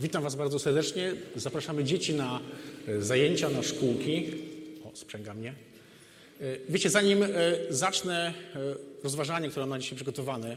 Witam 0.00 0.22
Was 0.22 0.34
bardzo 0.34 0.58
serdecznie. 0.58 1.12
Zapraszamy 1.36 1.84
dzieci 1.84 2.14
na 2.14 2.40
e, 2.88 3.02
zajęcia, 3.02 3.50
na 3.50 3.62
szkółki. 3.62 4.26
O, 4.84 4.96
sprzęga 4.96 5.34
mnie. 5.34 5.54
E, 6.40 6.44
Wiecie, 6.68 6.90
zanim 6.90 7.22
e, 7.22 7.28
zacznę 7.70 8.34
rozważanie, 9.02 9.48
które 9.48 9.66
mam 9.66 9.78
na 9.78 9.82
dzisiaj 9.82 9.96
przygotowane, 9.96 10.56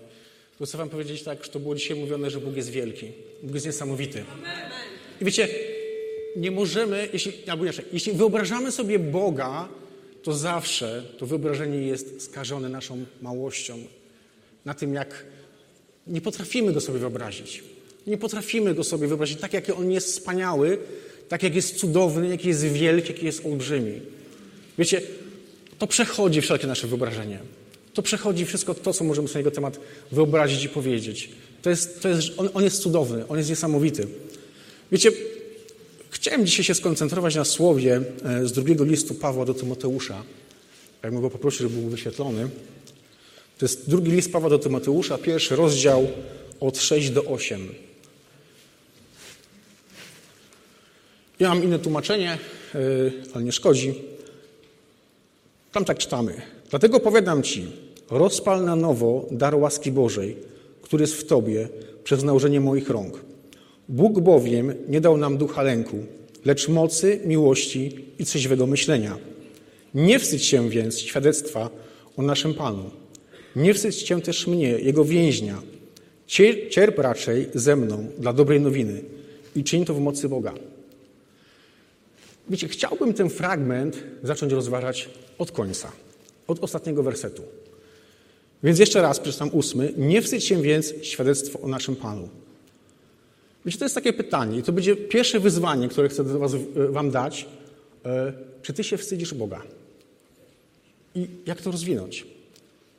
to 0.59 0.65
chcę 0.65 0.77
Wam 0.77 0.89
powiedzieć 0.89 1.23
tak, 1.23 1.43
że 1.43 1.51
to 1.51 1.59
było 1.59 1.75
dzisiaj 1.75 1.99
mówione, 1.99 2.29
że 2.29 2.39
Bóg 2.39 2.55
jest 2.55 2.69
wielki. 2.69 3.11
Bóg 3.43 3.53
jest 3.53 3.65
niesamowity. 3.65 4.23
I 5.21 5.25
wiecie, 5.25 5.47
nie 6.35 6.51
możemy, 6.51 7.09
jeśli, 7.13 7.33
albo 7.49 7.63
inaczej, 7.63 7.85
jeśli 7.93 8.13
wyobrażamy 8.13 8.71
sobie 8.71 8.99
Boga, 8.99 9.67
to 10.23 10.33
zawsze 10.33 11.03
to 11.17 11.25
wyobrażenie 11.25 11.87
jest 11.87 12.25
skażone 12.25 12.69
naszą 12.69 13.05
małością, 13.21 13.77
na 14.65 14.73
tym, 14.73 14.93
jak 14.93 15.25
nie 16.07 16.21
potrafimy 16.21 16.73
go 16.73 16.81
sobie 16.81 16.99
wyobrazić. 16.99 17.63
Nie 18.09 18.17
potrafimy 18.17 18.75
go 18.75 18.83
sobie 18.83 19.07
wyobrazić 19.07 19.39
tak, 19.39 19.53
jak 19.53 19.69
on 19.69 19.91
jest 19.91 20.07
wspaniały, 20.07 20.77
tak, 21.27 21.43
jak 21.43 21.55
jest 21.55 21.75
cudowny, 21.75 22.29
jaki 22.29 22.47
jest 22.47 22.63
wielki, 22.63 23.13
jaki 23.13 23.25
jest 23.25 23.45
olbrzymi. 23.45 24.01
Wiecie, 24.77 25.01
to 25.79 25.87
przechodzi 25.87 26.41
wszelkie 26.41 26.67
nasze 26.67 26.87
wyobrażenie. 26.87 27.39
To 27.93 28.01
przechodzi 28.01 28.45
wszystko 28.45 28.73
to, 28.73 28.93
co 28.93 29.03
możemy 29.03 29.27
sobie 29.27 29.33
na 29.35 29.39
jego 29.39 29.51
temat 29.51 29.79
wyobrazić 30.11 30.63
i 30.63 30.69
powiedzieć. 30.69 31.29
To 31.61 31.69
jest, 31.69 32.01
to 32.01 32.09
jest, 32.09 32.27
on, 32.37 32.49
on 32.53 32.63
jest 32.63 32.81
cudowny, 32.81 33.27
on 33.27 33.37
jest 33.37 33.49
niesamowity. 33.49 34.07
Wiecie, 34.91 35.11
chciałem 36.09 36.45
dzisiaj 36.45 36.65
się 36.65 36.75
skoncentrować 36.75 37.35
na 37.35 37.45
słowie 37.45 38.01
e, 38.25 38.47
z 38.47 38.51
drugiego 38.51 38.83
listu 38.83 39.13
Pawła 39.13 39.45
do 39.45 39.53
Tymoteusza. 39.53 40.23
Jakbym 41.03 41.21
go 41.21 41.29
poprosił, 41.29 41.69
żeby 41.69 41.81
był 41.81 41.89
wyświetlony. 41.89 42.49
To 43.57 43.65
jest 43.65 43.89
drugi 43.89 44.11
list 44.11 44.31
Pawła 44.31 44.49
do 44.49 44.59
Tymoteusza, 44.59 45.17
pierwszy 45.17 45.55
rozdział 45.55 46.07
od 46.59 46.77
6 46.77 47.09
do 47.09 47.23
8. 47.23 47.88
Ja 51.39 51.49
mam 51.49 51.63
inne 51.63 51.79
tłumaczenie, 51.79 52.37
yy, 52.73 53.11
ale 53.33 53.43
nie 53.43 53.51
szkodzi. 53.51 53.93
Tam 55.71 55.85
tak 55.85 55.97
czytamy. 55.97 56.33
Dlatego 56.69 56.99
powiadam 56.99 57.43
Ci, 57.43 57.65
rozpal 58.09 58.65
na 58.65 58.75
nowo 58.75 59.25
dar 59.31 59.55
łaski 59.55 59.91
Bożej, 59.91 60.37
który 60.81 61.03
jest 61.03 61.13
w 61.13 61.25
Tobie 61.25 61.69
przez 62.03 62.23
nałożenie 62.23 62.59
moich 62.59 62.89
rąk. 62.89 63.19
Bóg 63.89 64.19
bowiem 64.19 64.73
nie 64.87 65.01
dał 65.01 65.17
nam 65.17 65.37
ducha 65.37 65.61
lęku, 65.61 65.97
lecz 66.45 66.67
mocy, 66.67 67.19
miłości 67.25 68.05
i 68.19 68.25
trzeźwego 68.25 68.67
myślenia. 68.67 69.17
Nie 69.93 70.19
wstydź 70.19 70.45
się 70.45 70.69
więc 70.69 70.99
świadectwa 70.99 71.69
o 72.17 72.21
naszym 72.21 72.53
Panu. 72.53 72.91
Nie 73.55 73.73
wstydź 73.73 74.07
się 74.07 74.21
też 74.21 74.47
mnie, 74.47 74.69
Jego 74.69 75.05
więźnia. 75.05 75.61
Cierp 76.69 76.99
raczej 76.99 77.49
ze 77.53 77.75
mną 77.75 78.07
dla 78.17 78.33
dobrej 78.33 78.61
nowiny 78.61 79.01
i 79.55 79.63
czyń 79.63 79.85
to 79.85 79.93
w 79.93 79.99
mocy 79.99 80.29
Boga. 80.29 80.53
Wiecie, 82.49 82.67
chciałbym 82.67 83.13
ten 83.13 83.29
fragment 83.29 84.03
zacząć 84.23 84.53
rozważać 84.53 85.09
od 85.37 85.51
końca, 85.51 85.91
od 86.47 86.59
ostatniego 86.59 87.03
wersetu. 87.03 87.43
Więc 88.63 88.79
jeszcze 88.79 89.01
raz 89.01 89.19
przeczytam 89.19 89.49
ósmy. 89.53 89.93
Nie 89.97 90.21
wstydź 90.21 90.43
się 90.43 90.61
więc 90.61 90.93
świadectwo 91.01 91.59
o 91.59 91.67
naszym 91.67 91.95
Panu. 91.95 92.29
Wiecie, 93.65 93.77
to 93.77 93.85
jest 93.85 93.95
takie 93.95 94.13
pytanie 94.13 94.59
i 94.59 94.63
to 94.63 94.71
będzie 94.71 94.95
pierwsze 94.95 95.39
wyzwanie, 95.39 95.89
które 95.89 96.09
chcę 96.09 96.23
was, 96.23 96.51
wam 96.73 97.11
dać. 97.11 97.45
Czy 98.61 98.73
ty 98.73 98.83
się 98.83 98.97
wstydzisz 98.97 99.33
Boga? 99.33 99.61
I 101.15 101.27
jak 101.45 101.61
to 101.61 101.71
rozwinąć? 101.71 102.27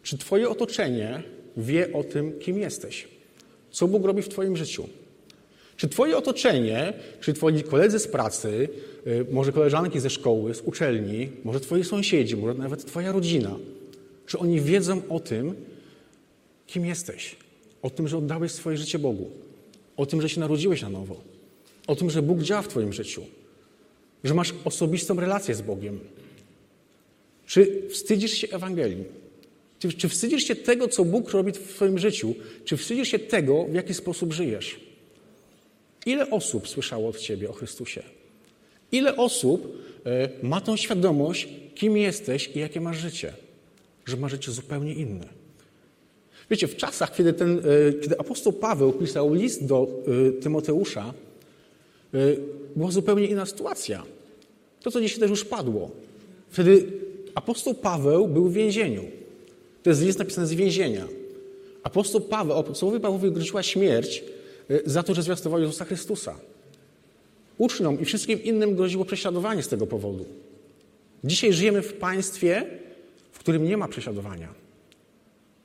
Czy 0.03 0.19
twoje 0.19 0.49
otoczenie 0.49 1.23
wie 1.57 1.93
o 1.93 2.05
tym, 2.05 2.39
kim 2.39 2.59
jesteś? 2.59 3.09
Co 3.71 3.89
Bóg 3.89 4.05
robi 4.05 4.23
w 4.23 4.29
twoim 4.29 4.57
życiu? 4.57 4.89
Czy 5.81 5.89
twoje 5.89 6.17
otoczenie, 6.17 6.93
czy 7.21 7.33
twoi 7.33 7.63
koledzy 7.63 7.99
z 7.99 8.09
pracy, 8.09 8.69
może 9.31 9.53
koleżanki 9.53 10.01
ze 10.01 10.11
szkoły, 10.11 10.55
z 10.55 10.61
uczelni, 10.61 11.29
może 11.45 11.61
twoi 11.61 11.85
sąsiedzi, 11.85 12.37
może 12.37 12.55
nawet 12.55 12.85
twoja 12.85 13.13
rodzina, 13.13 13.57
czy 14.27 14.39
oni 14.39 14.61
wiedzą 14.61 15.03
o 15.09 15.21
tym, 15.21 15.55
kim 16.67 16.87
jesteś? 16.87 17.37
O 17.83 17.91
tym, 17.91 18.09
że 18.09 18.19
oddałeś 18.19 18.53
swoje 18.53 18.77
życie 18.77 18.99
Bogu? 18.99 19.31
O 19.97 20.07
tym, 20.07 20.23
że 20.23 20.29
się 20.29 20.41
narodziłeś 20.41 20.83
na 20.83 20.89
nowo? 20.91 21.21
O 21.87 21.97
tym, 21.97 22.11
że 22.11 22.23
Bóg 22.23 22.43
działa 22.43 22.63
w 22.63 22.69
twoim 22.69 22.93
życiu? 22.93 23.23
Że 24.25 24.35
masz 24.35 24.55
osobistą 24.65 25.21
relację 25.21 25.55
z 25.55 25.63
Bogiem? 25.63 26.01
Czy 27.47 27.89
wstydzisz 27.91 28.33
się 28.33 28.49
Ewangelii? 28.49 29.05
Czy, 29.79 29.93
czy 29.93 30.09
wstydzisz 30.09 30.45
się 30.45 30.57
tego, 30.57 30.89
co 30.89 31.05
Bóg 31.05 31.31
robi 31.31 31.53
w 31.53 31.75
Twoim 31.75 31.99
życiu? 31.99 32.35
Czy 32.65 32.77
wstydzisz 32.77 33.09
się 33.09 33.19
tego, 33.19 33.65
w 33.65 33.75
jaki 33.75 33.95
sposób 33.95 34.33
żyjesz? 34.33 34.90
Ile 36.07 36.31
osób 36.31 36.69
słyszało 36.69 37.09
od 37.09 37.19
Ciebie 37.19 37.51
o 37.51 37.53
Chrystusie? 37.53 38.03
Ile 38.93 39.17
osób 39.17 39.85
y, 40.43 40.47
ma 40.47 40.61
tą 40.61 40.77
świadomość, 40.77 41.49
kim 41.75 41.97
jesteś 41.97 42.51
i 42.55 42.59
jakie 42.59 42.81
masz 42.81 42.99
życie? 42.99 43.33
Że 44.07 44.17
ma 44.17 44.29
życie 44.29 44.53
zupełnie 44.53 44.95
inne. 44.95 45.27
Wiecie, 46.51 46.69
w 46.69 46.77
czasach, 46.77 47.17
kiedy, 47.17 47.33
ten, 47.33 47.59
y, 47.59 47.95
kiedy 48.03 48.19
apostoł 48.19 48.53
Paweł 48.53 48.93
pisał 48.93 49.35
list 49.35 49.67
do 49.67 49.89
y, 50.29 50.33
Tymoteusza, 50.33 51.15
była 52.77 52.91
zupełnie 52.91 53.27
inna 53.27 53.47
sytuacja. 53.47 54.03
To, 54.83 54.91
co 54.91 55.01
dzisiaj 55.01 55.19
też 55.19 55.31
już 55.31 55.45
padło. 55.45 55.91
Wtedy 56.51 56.87
apostoł 57.35 57.75
Paweł 57.75 58.29
był 58.29 58.49
w 58.49 58.53
więzieniu. 58.53 59.05
To 59.83 59.91
jest 59.91 60.03
list 60.03 60.19
napisany 60.19 60.47
z 60.47 60.55
więzienia. 60.55 61.09
Apostoł 61.83 62.21
Paweł, 62.21 62.59
apostołowi 62.59 63.01
Pawłowi 63.01 63.33
groziła 63.33 63.63
śmierć 63.63 64.25
za 64.87 65.03
to, 65.03 65.15
że 65.15 65.23
zwiastował 65.23 65.61
Jezusa 65.61 65.85
Chrystusa. 65.85 66.37
Uczniom 67.59 68.01
i 68.01 68.05
wszystkim 68.05 68.43
innym 68.43 68.77
groziło 68.77 69.05
prześladowanie 69.05 69.63
z 69.63 69.69
tego 69.69 69.87
powodu. 69.87 70.27
Dzisiaj 71.25 71.53
żyjemy 71.53 71.83
w 71.83 71.93
państwie, 71.93 72.67
w 73.33 73.39
którym 73.39 73.65
nie 73.65 73.77
ma 73.77 73.89
prześladowania. 73.89 74.55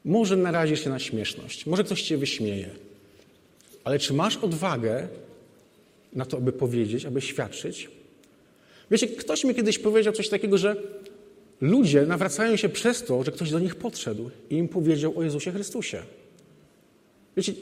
Może 0.06 0.36
narazisz 0.38 0.84
się 0.84 0.90
na 0.90 1.00
śmieszność, 1.00 1.66
może 1.66 1.84
ktoś 1.84 2.02
cię 2.02 2.18
wyśmieje, 2.18 2.70
ale 3.84 4.00
czy 4.00 4.14
masz 4.14 4.38
odwagę 4.38 5.08
na 6.14 6.26
to, 6.26 6.38
aby 6.38 6.52
powiedzieć, 6.52 7.06
aby 7.06 7.22
świadczyć? 7.22 7.90
Wiecie, 8.92 9.08
ktoś 9.08 9.44
mi 9.44 9.56
kiedyś 9.56 9.80
powiedział 9.80 10.14
coś 10.14 10.30
takiego, 10.30 10.58
że 10.58 10.76
ludzie 11.62 12.02
nawracają 12.02 12.56
się 12.56 12.70
przez 12.70 13.04
to, 13.04 13.24
że 13.24 13.32
ktoś 13.32 13.52
do 13.52 13.60
nich 13.60 13.76
podszedł 13.76 14.30
i 14.50 14.56
im 14.56 14.68
powiedział 14.68 15.20
o 15.20 15.24
Jezusie 15.24 15.52
Chrystusie. 15.52 16.04
Wiecie, 17.38 17.54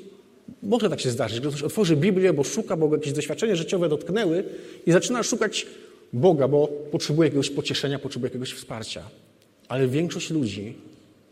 może 0.64 0.90
tak 0.90 1.02
się 1.02 1.12
zdarzyć, 1.12 1.44
że 1.44 1.50
ktoś 1.50 1.64
otworzy 1.64 1.96
Biblię, 1.96 2.34
bo 2.34 2.44
szuka, 2.44 2.78
bo 2.78 2.96
jakieś 2.96 3.14
doświadczenia 3.14 3.56
życiowe 3.56 3.90
dotknęły 3.90 4.44
i 4.86 4.92
zaczyna 4.92 5.24
szukać 5.24 5.68
Boga, 6.14 6.48
bo 6.48 6.68
potrzebuje 6.68 7.28
jakiegoś 7.28 7.50
pocieszenia, 7.50 8.00
potrzebuje 8.00 8.30
jakiegoś 8.30 8.54
wsparcia. 8.54 9.10
Ale 9.68 9.88
większość 9.88 10.30
ludzi 10.30 10.74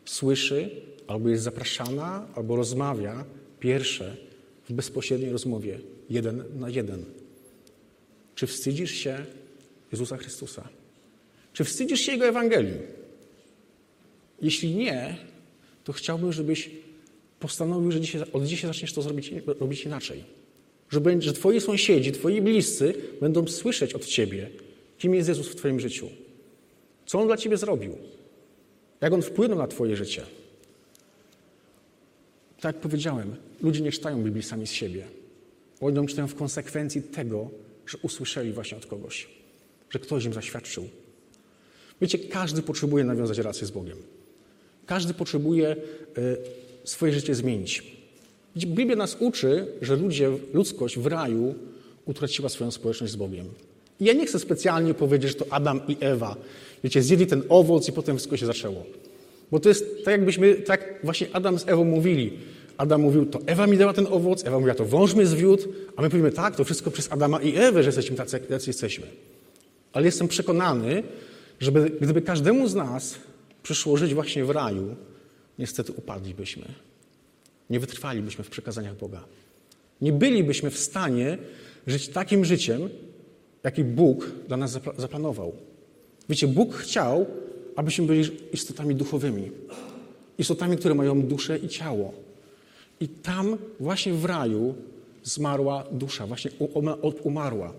słyszy, 0.06 0.70
albo 1.08 1.30
jest 1.30 1.44
zapraszana, 1.44 2.28
albo 2.36 2.56
rozmawia 2.56 3.26
pierwsze 3.60 4.16
w 4.70 4.74
bezpośredniej 4.74 5.32
rozmowie, 5.32 5.80
jeden 6.10 6.44
na 6.60 6.70
jeden. 6.70 7.06
Czy 8.36 8.48
wstydzisz 8.48 8.92
się 8.92 9.26
Jezusa 9.92 10.18
Chrystusa? 10.18 10.70
Czy 11.54 11.64
wstydzisz 11.64 12.00
się 12.00 12.12
Jego 12.12 12.26
Ewangelii? 12.26 12.78
Jeśli 14.42 14.76
nie, 14.76 15.18
to 15.84 15.94
chciałbym, 15.94 16.34
żebyś 16.34 16.70
postanowił, 17.42 17.92
że 17.92 18.02
dzisiaj, 18.02 18.22
od 18.34 18.46
dzisiaj 18.46 18.70
zaczniesz 18.70 18.94
to 18.94 19.02
zrobić, 19.02 19.34
robić 19.60 19.86
inaczej. 19.86 20.24
Że, 20.90 21.02
będzie, 21.02 21.28
że 21.28 21.34
twoi 21.34 21.62
sąsiedzi, 21.62 22.12
twoi 22.12 22.42
bliscy 22.42 22.94
będą 23.22 23.48
słyszeć 23.48 23.94
od 23.94 24.06
ciebie, 24.06 24.50
kim 24.98 25.16
jest 25.16 25.30
Jezus 25.30 25.48
w 25.48 25.56
twoim 25.56 25.80
życiu. 25.80 26.10
Co 27.06 27.20
On 27.20 27.28
dla 27.28 27.38
ciebie 27.38 27.58
zrobił. 27.58 27.98
Jak 29.02 29.14
On 29.14 29.22
wpłynął 29.22 29.58
na 29.58 29.68
twoje 29.68 29.96
życie. 29.96 30.22
Tak 32.60 32.76
jak 32.76 32.82
powiedziałem, 32.82 33.36
ludzie 33.62 33.82
nie 33.82 33.92
czytają 33.92 34.24
Biblii 34.24 34.44
sami 34.44 34.68
z 34.68 34.72
siebie. 34.72 35.04
Oni 35.82 35.98
ją 35.98 36.06
czytają 36.06 36.28
w 36.28 36.36
konsekwencji 36.36 37.02
tego, 37.02 37.50
że 37.88 37.98
usłyszeli 38.02 38.52
właśnie 38.52 38.78
od 38.78 38.86
kogoś. 38.86 39.28
Że 39.90 40.00
ktoś 40.00 40.26
im 40.26 40.34
zaświadczył. 40.34 40.90
Wiecie, 42.02 42.20
każdy 42.20 42.62
potrzebuje 42.62 43.04
nawiązać 43.04 43.38
relację 43.38 43.68
z 43.68 43.72
Bogiem. 43.72 43.98
Każdy 44.86 45.14
potrzebuje 45.14 45.76
y, 46.18 46.38
swoje 46.84 47.14
życie 47.14 47.36
zmienić. 47.36 47.84
Biblia 48.58 48.96
nas 48.96 49.18
uczy, 49.20 49.68
że 49.82 49.96
ludzie, 49.96 50.32
ludzkość 50.54 51.00
w 51.00 51.06
raju 51.06 51.56
utraciła 52.06 52.50
swoją 52.50 52.72
społeczność 52.72 53.14
z 53.14 53.16
Bogiem. 53.16 53.46
I 54.00 54.06
ja 54.06 54.14
nie 54.14 54.26
chcę 54.26 54.40
specjalnie 54.40 54.94
powiedzieć, 54.94 55.30
że 55.32 55.36
to 55.36 55.46
Adam 55.50 55.82
i 55.88 55.98
Ewa, 56.00 56.36
wiecie, 56.84 57.02
zjedli 57.02 57.28
ten 57.28 57.44
owoc 57.50 57.90
i 57.90 57.92
potem 57.92 58.18
wszystko 58.18 58.38
się 58.38 58.46
zaczęło. 58.46 58.84
Bo 59.52 59.60
to 59.60 59.70
jest 59.70 59.86
tak, 60.06 60.12
jakbyśmy, 60.12 60.56
tak 60.56 61.00
właśnie 61.04 61.28
Adam 61.34 61.60
z 61.60 61.68
Ewą 61.68 61.84
mówili. 61.84 62.32
Adam 62.78 63.02
mówił, 63.02 63.26
to 63.26 63.40
Ewa 63.46 63.68
mi 63.68 63.78
dała 63.78 63.94
ten 63.94 64.08
owoc, 64.10 64.46
Ewa 64.46 64.60
mówiła, 64.60 64.76
to 64.76 64.86
wąż 64.86 65.14
mnie 65.14 65.26
zwiódł, 65.26 65.64
a 65.96 66.02
my 66.02 66.10
powiemy, 66.10 66.32
tak, 66.32 66.56
to 66.56 66.64
wszystko 66.64 66.92
przez 66.92 67.12
Adama 67.12 67.42
i 67.42 67.56
Ewę, 67.58 67.84
że 67.84 67.88
jesteśmy 67.88 68.18
tacy, 68.18 68.40
jacy 68.50 68.70
jesteśmy. 68.70 69.08
Ale 69.94 70.06
jestem 70.06 70.28
przekonany, 70.28 71.04
że 71.60 71.72
gdyby 72.02 72.22
każdemu 72.22 72.68
z 72.68 72.76
nas 72.76 73.16
przyszło 73.64 73.98
żyć 73.98 74.14
właśnie 74.14 74.46
w 74.46 74.50
raju, 74.50 74.96
niestety 75.60 75.92
upadlibyśmy. 75.92 76.66
Nie 77.70 77.80
wytrwalibyśmy 77.80 78.44
w 78.44 78.50
przekazaniach 78.50 78.98
Boga. 78.98 79.24
Nie 80.02 80.12
bylibyśmy 80.12 80.70
w 80.70 80.78
stanie 80.78 81.38
żyć 81.88 82.08
takim 82.08 82.46
życiem, 82.46 82.90
jaki 83.64 83.84
Bóg 83.84 84.32
dla 84.48 84.58
nas 84.58 84.80
zaplanował. 84.98 85.54
Wiecie, 86.30 86.48
Bóg 86.48 86.76
chciał, 86.76 87.26
abyśmy 87.76 88.06
byli 88.06 88.24
istotami 88.54 88.96
duchowymi. 88.96 89.52
Istotami, 90.38 90.78
które 90.78 90.96
mają 90.96 91.22
duszę 91.22 91.58
i 91.58 91.68
ciało. 91.68 92.14
I 93.00 93.08
tam 93.08 93.58
właśnie 93.80 94.14
w 94.14 94.26
raju 94.26 94.76
zmarła 95.24 95.84
dusza, 95.92 96.28
właśnie 96.28 96.52
umarła. 97.24 97.74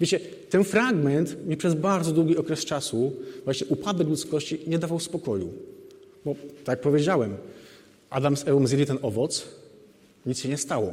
Wiecie, 0.00 0.20
ten 0.50 0.64
fragment 0.64 1.46
mi 1.46 1.56
przez 1.56 1.74
bardzo 1.74 2.12
długi 2.12 2.36
okres 2.36 2.64
czasu, 2.64 3.12
właśnie 3.44 3.66
upadek 3.66 4.08
ludzkości, 4.08 4.60
nie 4.66 4.78
dawał 4.78 5.00
spokoju. 5.00 5.52
Bo, 6.24 6.34
tak 6.34 6.68
jak 6.68 6.80
powiedziałem, 6.80 7.36
Adam 8.10 8.36
z 8.36 8.48
Ewą 8.48 8.66
zjedli 8.66 8.86
ten 8.86 8.98
owoc, 9.02 9.48
nic 10.26 10.38
się 10.38 10.48
nie 10.48 10.56
stało. 10.56 10.92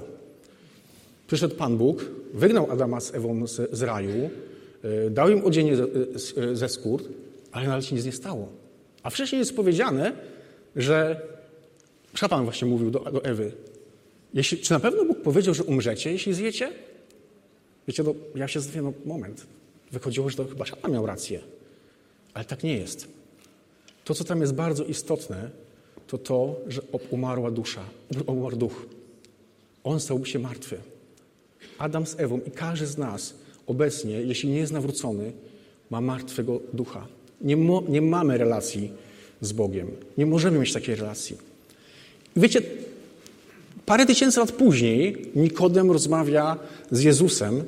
Przyszedł 1.27 1.55
Pan 1.55 1.77
Bóg, 1.77 2.05
wygnał 2.33 2.71
Adama 2.71 2.99
z 2.99 3.15
Ewą 3.15 3.47
z, 3.47 3.71
z 3.71 3.81
raju, 3.81 4.29
e, 4.83 5.09
dał 5.09 5.29
im 5.29 5.45
odzienie 5.45 5.75
ze, 5.75 5.85
ze 6.55 6.69
skór, 6.69 7.03
ale 7.51 7.67
nawet 7.67 7.85
się 7.85 7.95
nic 7.95 8.05
nie 8.05 8.11
stało. 8.11 8.49
A 9.03 9.09
wcześniej 9.09 9.39
jest 9.39 9.55
powiedziane, 9.55 10.11
że 10.75 11.21
szatan 12.13 12.43
właśnie 12.43 12.67
mówił 12.67 12.91
do, 12.91 12.99
do 12.99 13.23
Ewy, 13.23 13.51
jeśli, 14.33 14.57
czy 14.57 14.73
na 14.73 14.79
pewno 14.79 15.05
Bóg 15.05 15.21
powiedział, 15.21 15.53
że 15.53 15.63
umrzecie, 15.63 16.11
jeśli 16.11 16.33
zjecie? 16.33 16.71
Wiecie, 17.87 18.03
no, 18.03 18.15
ja 18.35 18.47
się 18.47 18.59
zastanawiam, 18.59 18.93
no 19.05 19.13
moment. 19.13 19.45
Wychodziło, 19.91 20.29
że 20.29 20.37
to 20.37 20.45
chyba 20.45 20.65
szatan 20.65 20.91
miał 20.91 21.05
rację. 21.05 21.39
Ale 22.33 22.45
tak 22.45 22.63
nie 22.63 22.77
jest. 22.77 23.07
To, 24.05 24.13
co 24.13 24.23
tam 24.23 24.41
jest 24.41 24.53
bardzo 24.53 24.83
istotne, 24.83 25.49
to 26.07 26.17
to, 26.17 26.55
że 26.67 26.81
umarła 27.09 27.51
dusza, 27.51 27.83
umarł 28.27 28.55
duch. 28.57 28.85
On 29.83 29.99
stał 29.99 30.25
się 30.25 30.39
martwy. 30.39 30.77
Adam 31.77 32.05
z 32.05 32.19
Ewą 32.19 32.39
i 32.47 32.51
każdy 32.51 32.87
z 32.87 32.97
nas 32.97 33.33
obecnie, 33.67 34.21
jeśli 34.21 34.49
nie 34.49 34.57
jest 34.57 34.73
nawrócony, 34.73 35.31
ma 35.89 36.01
martwego 36.01 36.59
ducha. 36.73 37.07
Nie, 37.41 37.57
mo, 37.57 37.83
nie 37.89 38.01
mamy 38.01 38.37
relacji 38.37 38.91
z 39.41 39.51
Bogiem. 39.51 39.91
Nie 40.17 40.25
możemy 40.25 40.59
mieć 40.59 40.73
takiej 40.73 40.95
relacji. 40.95 41.37
I 42.35 42.39
wiecie, 42.39 42.61
parę 43.85 44.05
tysięcy 44.05 44.39
lat 44.39 44.51
później 44.51 45.31
Nikodem 45.35 45.91
rozmawia 45.91 46.57
z 46.91 47.01
Jezusem 47.01 47.63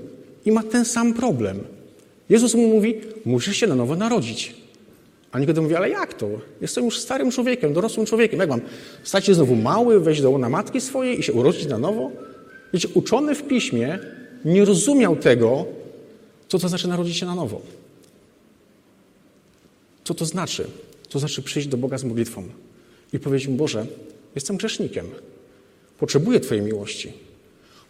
i 0.45 0.51
ma 0.51 0.63
ten 0.63 0.85
sam 0.85 1.13
problem. 1.13 1.59
Jezus 2.29 2.55
mu 2.55 2.67
mówi, 2.67 3.01
musisz 3.25 3.57
się 3.57 3.67
na 3.67 3.75
nowo 3.75 3.95
narodzić. 3.95 4.55
A 5.31 5.39
Nikodem 5.39 5.63
mówi, 5.63 5.75
ale 5.75 5.89
jak 5.89 6.13
to? 6.13 6.29
Jestem 6.61 6.85
już 6.85 6.99
starym 6.99 7.31
człowiekiem, 7.31 7.73
dorosłym 7.73 8.05
człowiekiem. 8.05 8.39
Jak 8.39 8.49
mam 8.49 8.61
stać 9.03 9.25
się 9.25 9.33
znowu 9.33 9.55
mały, 9.55 9.99
wejść 9.99 10.21
do 10.21 10.31
łona 10.31 10.49
matki 10.49 10.81
swojej 10.81 11.19
i 11.19 11.23
się 11.23 11.33
urodzić 11.33 11.65
na 11.65 11.77
nowo? 11.77 12.11
Wiecie, 12.73 12.87
uczony 12.93 13.35
w 13.35 13.43
piśmie 13.43 13.99
nie 14.45 14.65
rozumiał 14.65 15.15
tego, 15.15 15.65
co 16.47 16.59
to 16.59 16.69
znaczy 16.69 16.87
narodzić 16.87 17.17
się 17.17 17.25
na 17.25 17.35
nowo. 17.35 17.61
Co 20.03 20.13
to 20.13 20.25
znaczy? 20.25 20.67
To 21.09 21.19
znaczy 21.19 21.41
przyjść 21.41 21.67
do 21.67 21.77
Boga 21.77 21.97
z 21.97 22.03
modlitwą 22.03 22.43
i 23.13 23.19
powiedzieć 23.19 23.47
mu, 23.47 23.55
Boże, 23.55 23.85
jestem 24.35 24.57
grzesznikiem. 24.57 25.05
Potrzebuję 25.99 26.39
Twojej 26.39 26.63
miłości. 26.63 27.13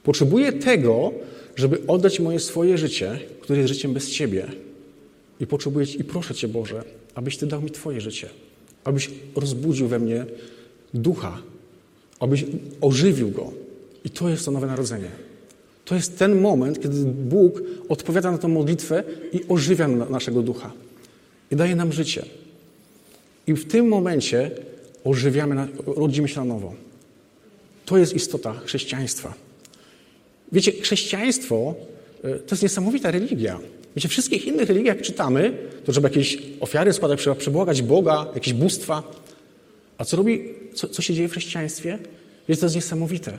Potrzebuję 0.03 0.53
tego, 0.53 1.11
żeby 1.55 1.81
oddać 1.87 2.19
moje 2.19 2.39
swoje 2.39 2.77
życie, 2.77 3.19
które 3.41 3.59
jest 3.59 3.73
życiem 3.73 3.93
bez 3.93 4.11
Ciebie. 4.11 4.47
I 5.39 5.47
potrzebuję 5.47 5.85
i 5.99 6.03
proszę 6.03 6.35
Cię, 6.35 6.47
Boże, 6.47 6.83
abyś 7.15 7.37
Ty 7.37 7.47
dał 7.47 7.61
mi 7.61 7.71
Twoje 7.71 8.01
życie. 8.01 8.29
Abyś 8.83 9.11
rozbudził 9.35 9.87
we 9.87 9.99
mnie 9.99 10.25
ducha. 10.93 11.41
Abyś 12.19 12.45
ożywił 12.81 13.31
go. 13.31 13.51
I 14.05 14.09
to 14.09 14.29
jest 14.29 14.45
to 14.45 14.51
nowe 14.51 14.67
narodzenie. 14.67 15.09
To 15.85 15.95
jest 15.95 16.17
ten 16.17 16.41
moment, 16.41 16.81
kiedy 16.81 17.05
Bóg 17.05 17.61
odpowiada 17.89 18.31
na 18.31 18.37
tę 18.37 18.47
modlitwę 18.47 19.03
i 19.33 19.41
ożywia 19.49 19.87
naszego 19.87 20.41
ducha. 20.41 20.73
I 21.51 21.55
daje 21.55 21.75
nam 21.75 21.93
życie. 21.93 22.25
I 23.47 23.53
w 23.53 23.65
tym 23.65 23.87
momencie 23.87 24.51
ożywiamy, 25.03 25.67
rodzimy 25.85 26.27
się 26.27 26.39
na 26.39 26.45
nowo. 26.45 26.73
To 27.85 27.97
jest 27.97 28.13
istota 28.13 28.53
chrześcijaństwa. 28.53 29.33
Wiecie, 30.51 30.71
chrześcijaństwo 30.71 31.75
e, 32.23 32.39
to 32.39 32.55
jest 32.55 32.63
niesamowita 32.63 33.11
religia. 33.11 33.59
Wiecie, 33.95 34.09
wszystkich 34.09 34.45
innych 34.45 34.69
religiach 34.69 35.01
czytamy, 35.01 35.57
to 35.85 35.91
trzeba 35.91 36.09
jakieś 36.09 36.37
ofiary 36.59 36.93
składać, 36.93 37.19
trzeba 37.19 37.35
przebłagać 37.35 37.81
Boga, 37.81 38.25
jakieś 38.35 38.53
bóstwa. 38.53 39.03
A 39.97 40.05
co 40.05 40.17
robi, 40.17 40.43
co, 40.73 40.87
co 40.87 41.01
się 41.01 41.13
dzieje 41.13 41.27
w 41.27 41.31
chrześcijaństwie? 41.31 41.99
Wiecie, 42.49 42.59
to 42.59 42.65
jest 42.65 42.75
niesamowite. 42.75 43.37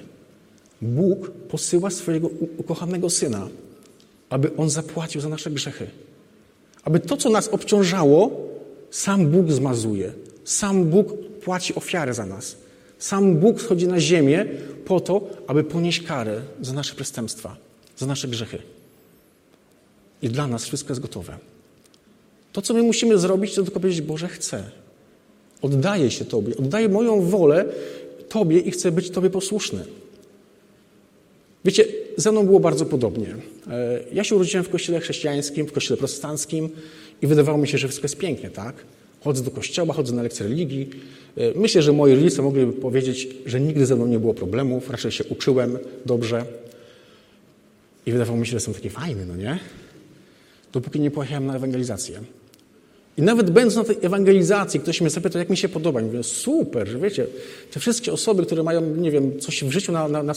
Bóg 0.83 1.31
posyła 1.31 1.91
swojego 1.91 2.31
ukochanego 2.59 3.11
Syna, 3.11 3.49
aby 4.31 4.57
On 4.57 4.71
zapłacił 4.71 5.21
za 5.21 5.29
nasze 5.29 5.51
grzechy. 5.51 5.87
Aby 6.85 7.01
to, 7.01 7.17
co 7.17 7.31
nas 7.31 7.49
obciążało, 7.49 8.31
sam 8.91 9.27
Bóg 9.27 9.53
zmazuje. 9.53 10.13
Sam 10.45 10.85
Bóg 10.85 11.13
płaci 11.45 11.75
ofiarę 11.75 12.15
za 12.15 12.27
nas. 12.27 12.57
Sam 12.99 13.37
Bóg 13.37 13.61
schodzi 13.61 13.89
na 13.89 14.01
ziemię 14.01 14.47
po 14.85 15.01
to, 15.01 15.31
aby 15.47 15.65
ponieść 15.65 16.03
karę 16.03 16.41
za 16.61 16.73
nasze 16.73 16.95
przestępstwa, 16.95 17.57
za 17.97 18.07
nasze 18.07 18.29
grzechy. 18.29 18.59
I 20.23 20.29
dla 20.29 20.47
nas 20.47 20.65
wszystko 20.65 20.91
jest 20.91 21.01
gotowe. 21.01 21.39
To, 22.53 22.63
co 22.63 22.75
my 22.75 22.83
musimy 22.83 23.19
zrobić, 23.19 23.55
to 23.55 23.63
tylko 23.63 23.81
powiedzieć, 23.81 24.03
Boże, 24.03 24.29
chcę. 24.29 24.65
Oddaję 25.63 26.11
się 26.11 26.25
Tobie, 26.25 26.57
oddaję 26.57 26.89
moją 26.89 27.21
wolę 27.23 27.65
Tobie 28.29 28.59
i 28.59 28.71
chcę 28.71 28.93
być 28.93 29.11
Tobie 29.11 29.31
posłuszny. 29.31 29.85
Wiecie, 31.65 31.85
ze 32.17 32.33
mną 32.33 32.47
było 32.47 32.61
bardzo 32.61 32.87
podobnie. 32.87 33.37
E, 33.71 34.01
ja 34.13 34.25
się 34.25 34.37
urodziłem 34.37 34.65
w 34.65 34.69
kościele 34.69 35.01
chrześcijańskim, 35.01 35.67
w 35.67 35.73
kościele 35.73 35.97
protestanckim 35.97 36.69
i 37.23 37.27
wydawało 37.27 37.59
mi 37.59 37.69
się, 37.69 37.79
że 37.79 37.89
wszystko 37.89 38.05
jest 38.05 38.17
pięknie, 38.17 38.51
tak? 38.51 38.75
Chodzę 39.25 39.43
do 39.43 39.51
kościoła, 39.51 39.95
chodzę 39.95 40.15
na 40.15 40.23
lekcje 40.23 40.47
religii. 40.47 40.91
E, 41.37 41.59
myślę, 41.59 41.83
że 41.83 41.93
moi 41.93 42.15
rodzice 42.15 42.43
mogliby 42.43 42.73
powiedzieć, 42.73 43.29
że 43.47 43.61
nigdy 43.61 43.87
ze 43.87 43.97
mną 43.97 44.07
nie 44.07 44.19
było 44.19 44.35
problemów, 44.35 44.91
raczej 44.91 45.13
się 45.13 45.25
uczyłem 45.25 45.79
dobrze. 46.07 46.45
I 48.07 48.13
wydawało 48.13 48.39
mi 48.39 48.47
się, 48.47 48.51
że 48.51 48.57
jestem 48.57 48.75
taki 48.75 48.91
fajny, 48.91 49.27
no 49.27 49.37
nie? 49.37 49.59
Dopóki 50.73 51.01
nie 51.01 51.11
pojechałem 51.11 51.47
na 51.47 51.57
ewangelizację. 51.57 52.21
I 53.19 53.23
nawet 53.23 53.51
będąc 53.51 53.77
na 53.77 53.85
tej 53.85 53.97
ewangelizacji, 54.07 54.81
ktoś 54.81 55.01
mnie 55.01 55.11
zapytał, 55.11 55.39
jak 55.39 55.51
mi 55.51 55.57
się 55.57 55.69
podoba. 55.69 56.01
I 56.01 56.05
mówię, 56.05 56.23
super, 56.23 56.89
że 56.89 56.99
wiecie, 56.99 57.27
te 57.71 57.81
wszystkie 57.81 58.13
osoby, 58.13 58.47
które 58.47 58.63
mają, 58.63 58.97
nie 58.97 59.11
wiem, 59.11 59.41
coś 59.41 59.65
w 59.65 59.71
życiu 59.71 59.93
na, 59.93 60.09
na, 60.09 60.35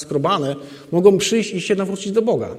mogą 0.91 1.17
przyjść 1.17 1.53
i 1.53 1.61
się 1.61 1.75
nawrócić 1.75 2.11
do 2.11 2.21
Boga. 2.21 2.55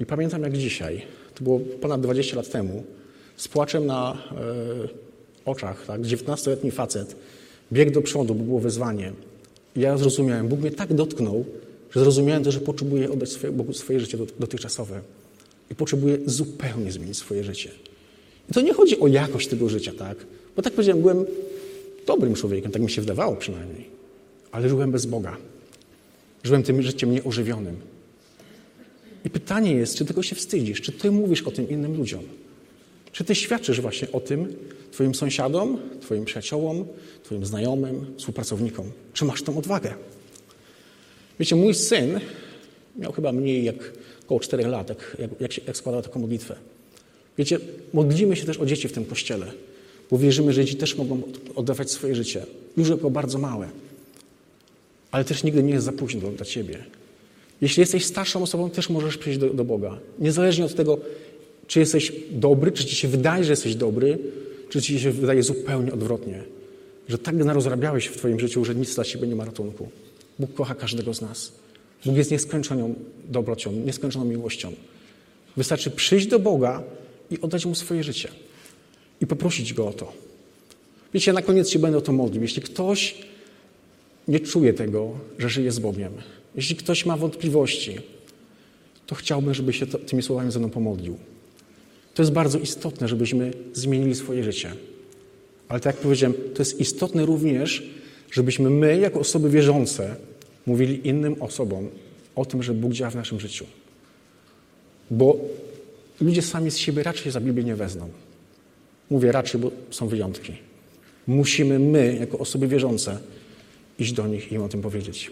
I 0.00 0.06
pamiętam 0.06 0.42
jak 0.42 0.52
dzisiaj, 0.52 1.02
to 1.34 1.44
było 1.44 1.60
ponad 1.60 2.00
20 2.00 2.36
lat 2.36 2.50
temu, 2.50 2.84
z 3.36 3.48
płaczem 3.48 3.86
na 3.86 4.12
e, 4.14 4.88
oczach, 5.44 5.86
tak, 5.86 6.00
19-letni 6.00 6.70
facet 6.70 7.16
biegł 7.72 7.92
do 7.92 8.02
przodu, 8.02 8.34
bo 8.34 8.44
było 8.44 8.60
wezwanie. 8.60 9.12
I 9.76 9.80
ja 9.80 9.98
zrozumiałem, 9.98 10.48
Bóg 10.48 10.60
mnie 10.60 10.70
tak 10.70 10.94
dotknął, 10.94 11.44
że 11.90 12.00
zrozumiałem 12.00 12.44
to, 12.44 12.52
że 12.52 12.60
potrzebuję 12.60 13.10
oddać 13.10 13.28
swoje, 13.28 13.52
Bogu 13.52 13.72
swoje 13.72 14.00
życie 14.00 14.18
dotychczasowe. 14.38 15.00
I 15.74 15.76
potrzebuję 15.76 16.18
zupełnie 16.26 16.92
zmienić 16.92 17.16
swoje 17.16 17.44
życie. 17.44 17.70
I 18.50 18.52
to 18.52 18.60
nie 18.60 18.74
chodzi 18.74 19.00
o 19.00 19.06
jakość 19.06 19.48
tego 19.48 19.68
życia, 19.68 19.92
tak? 19.98 20.16
Bo 20.56 20.62
tak 20.62 20.72
powiedziałem, 20.72 21.02
byłem 21.02 21.24
dobrym 22.06 22.34
człowiekiem, 22.34 22.72
tak 22.72 22.82
mi 22.82 22.90
się 22.90 23.00
wydawało 23.00 23.36
przynajmniej. 23.36 23.84
Ale 24.52 24.68
żyłem 24.68 24.90
bez 24.90 25.06
Boga. 25.06 25.36
Żyłem 26.44 26.62
tym 26.62 26.82
życiem 26.82 27.12
nieożywionym. 27.12 27.76
I 29.24 29.30
pytanie 29.30 29.74
jest, 29.74 29.94
czy 29.98 30.04
tego 30.04 30.22
się 30.22 30.36
wstydzisz? 30.36 30.80
Czy 30.80 30.92
ty 30.92 31.10
mówisz 31.10 31.42
o 31.42 31.50
tym 31.50 31.68
innym 31.68 31.96
ludziom? 31.96 32.22
Czy 33.12 33.24
ty 33.24 33.34
świadczysz 33.34 33.80
właśnie 33.80 34.12
o 34.12 34.20
tym 34.20 34.56
twoim 34.90 35.14
sąsiadom, 35.14 35.78
twoim 36.00 36.24
przyjaciołom, 36.24 36.86
twoim 37.22 37.46
znajomym, 37.46 38.14
współpracownikom? 38.18 38.90
Czy 39.12 39.24
masz 39.24 39.42
tą 39.42 39.58
odwagę? 39.58 39.94
Wiecie, 41.40 41.56
mój 41.56 41.74
syn 41.74 42.20
miał 42.96 43.12
chyba 43.12 43.32
mniej 43.32 43.64
jak 43.64 43.92
około 44.26 44.40
4 44.40 44.66
lat, 44.66 44.88
jak, 44.88 45.16
jak, 45.40 45.66
jak 45.66 45.76
składał 45.76 46.02
taką 46.02 46.20
modlitwę. 46.20 46.56
Wiecie, 47.38 47.58
modlimy 47.92 48.36
się 48.36 48.46
też 48.46 48.58
o 48.58 48.66
dzieci 48.66 48.88
w 48.88 48.92
tym 48.92 49.04
kościele, 49.04 49.46
bo 50.10 50.18
wierzymy, 50.18 50.52
że 50.52 50.64
dzieci 50.64 50.76
też 50.76 50.96
mogą 50.96 51.22
oddawać 51.54 51.90
swoje 51.90 52.14
życie, 52.14 52.46
już 52.76 52.88
jako 52.88 53.10
bardzo 53.10 53.38
małe. 53.38 53.68
Ale 55.10 55.24
też 55.24 55.44
nigdy 55.44 55.62
nie 55.62 55.72
jest 55.72 55.84
za 55.84 55.92
późno 55.92 56.30
dla 56.30 56.46
ciebie. 56.46 56.84
Jeśli 57.60 57.80
jesteś 57.80 58.04
starszą 58.04 58.42
osobą, 58.42 58.70
też 58.70 58.90
możesz 58.90 59.18
przyjść 59.18 59.38
do, 59.38 59.50
do 59.50 59.64
Boga. 59.64 59.98
Niezależnie 60.18 60.64
od 60.64 60.74
tego, 60.74 60.98
czy 61.66 61.80
jesteś 61.80 62.12
dobry, 62.30 62.72
czy 62.72 62.84
ci 62.84 62.96
się 62.96 63.08
wydaje, 63.08 63.44
że 63.44 63.52
jesteś 63.52 63.74
dobry, 63.74 64.18
czy 64.70 64.82
ci 64.82 65.00
się 65.00 65.10
wydaje 65.10 65.42
zupełnie 65.42 65.92
odwrotnie. 65.92 66.42
Że 67.08 67.18
tak 67.18 67.34
narozrabiałeś 67.34 68.06
w 68.06 68.16
twoim 68.16 68.40
życiu, 68.40 68.64
że 68.64 68.74
nic 68.74 68.94
dla 68.94 69.04
ciebie 69.04 69.26
nie 69.26 69.36
ma 69.36 69.44
ratunku. 69.44 69.88
Bóg 70.38 70.54
kocha 70.54 70.74
każdego 70.74 71.14
z 71.14 71.20
nas. 71.20 71.52
Bóg 72.04 72.16
jest 72.16 72.30
nieskończoną 72.30 72.94
dobrocią, 73.28 73.72
nieskończoną 73.72 74.24
miłością. 74.24 74.72
Wystarczy 75.56 75.90
przyjść 75.90 76.26
do 76.26 76.38
Boga 76.38 76.82
i 77.30 77.40
oddać 77.40 77.66
Mu 77.66 77.74
swoje 77.74 78.04
życie. 78.04 78.28
I 79.20 79.26
poprosić 79.26 79.74
Go 79.74 79.88
o 79.88 79.92
to. 79.92 80.12
Wiecie, 81.14 81.32
na 81.32 81.42
koniec 81.42 81.70
się 81.70 81.78
będę 81.78 81.98
o 81.98 82.00
to 82.00 82.12
modlił. 82.12 82.42
Jeśli 82.42 82.62
ktoś 82.62 83.14
nie 84.28 84.40
czuje 84.40 84.72
tego, 84.72 85.10
że 85.38 85.48
żyje 85.48 85.72
z 85.72 85.78
Bogiem, 85.78 86.12
jeśli 86.54 86.76
ktoś 86.76 87.06
ma 87.06 87.16
wątpliwości, 87.16 87.98
to 89.06 89.14
chciałbym, 89.14 89.54
żeby 89.54 89.72
się 89.72 89.86
to, 89.86 89.98
tymi 89.98 90.22
słowami 90.22 90.52
ze 90.52 90.58
mną 90.58 90.70
pomodlił. 90.70 91.16
To 92.14 92.22
jest 92.22 92.32
bardzo 92.32 92.58
istotne, 92.58 93.08
żebyśmy 93.08 93.50
zmienili 93.72 94.14
swoje 94.14 94.44
życie. 94.44 94.72
Ale 95.68 95.80
tak 95.80 95.94
jak 95.94 96.02
powiedziałem, 96.02 96.36
to 96.54 96.62
jest 96.62 96.80
istotne 96.80 97.26
również, 97.26 97.82
żebyśmy 98.30 98.70
my, 98.70 98.98
jako 98.98 99.20
osoby 99.20 99.50
wierzące, 99.50 100.16
mówili 100.66 101.08
innym 101.08 101.42
osobom 101.42 101.88
o 102.36 102.44
tym, 102.44 102.62
że 102.62 102.74
Bóg 102.74 102.92
działa 102.92 103.10
w 103.10 103.14
naszym 103.14 103.40
życiu. 103.40 103.66
Bo 105.10 105.36
ludzie 106.20 106.42
sami 106.42 106.70
z 106.70 106.76
siebie 106.76 107.02
raczej 107.02 107.32
za 107.32 107.40
Biblię 107.40 107.64
nie 107.64 107.76
wezmą. 107.76 108.10
Mówię 109.10 109.32
raczej, 109.32 109.60
bo 109.60 109.70
są 109.90 110.08
wyjątki. 110.08 110.52
Musimy 111.26 111.78
my, 111.78 112.16
jako 112.20 112.38
osoby 112.38 112.68
wierzące, 112.68 113.18
iść 113.98 114.12
do 114.12 114.26
nich 114.26 114.52
i 114.52 114.54
im 114.54 114.62
o 114.62 114.68
tym 114.68 114.82
powiedzieć. 114.82 115.30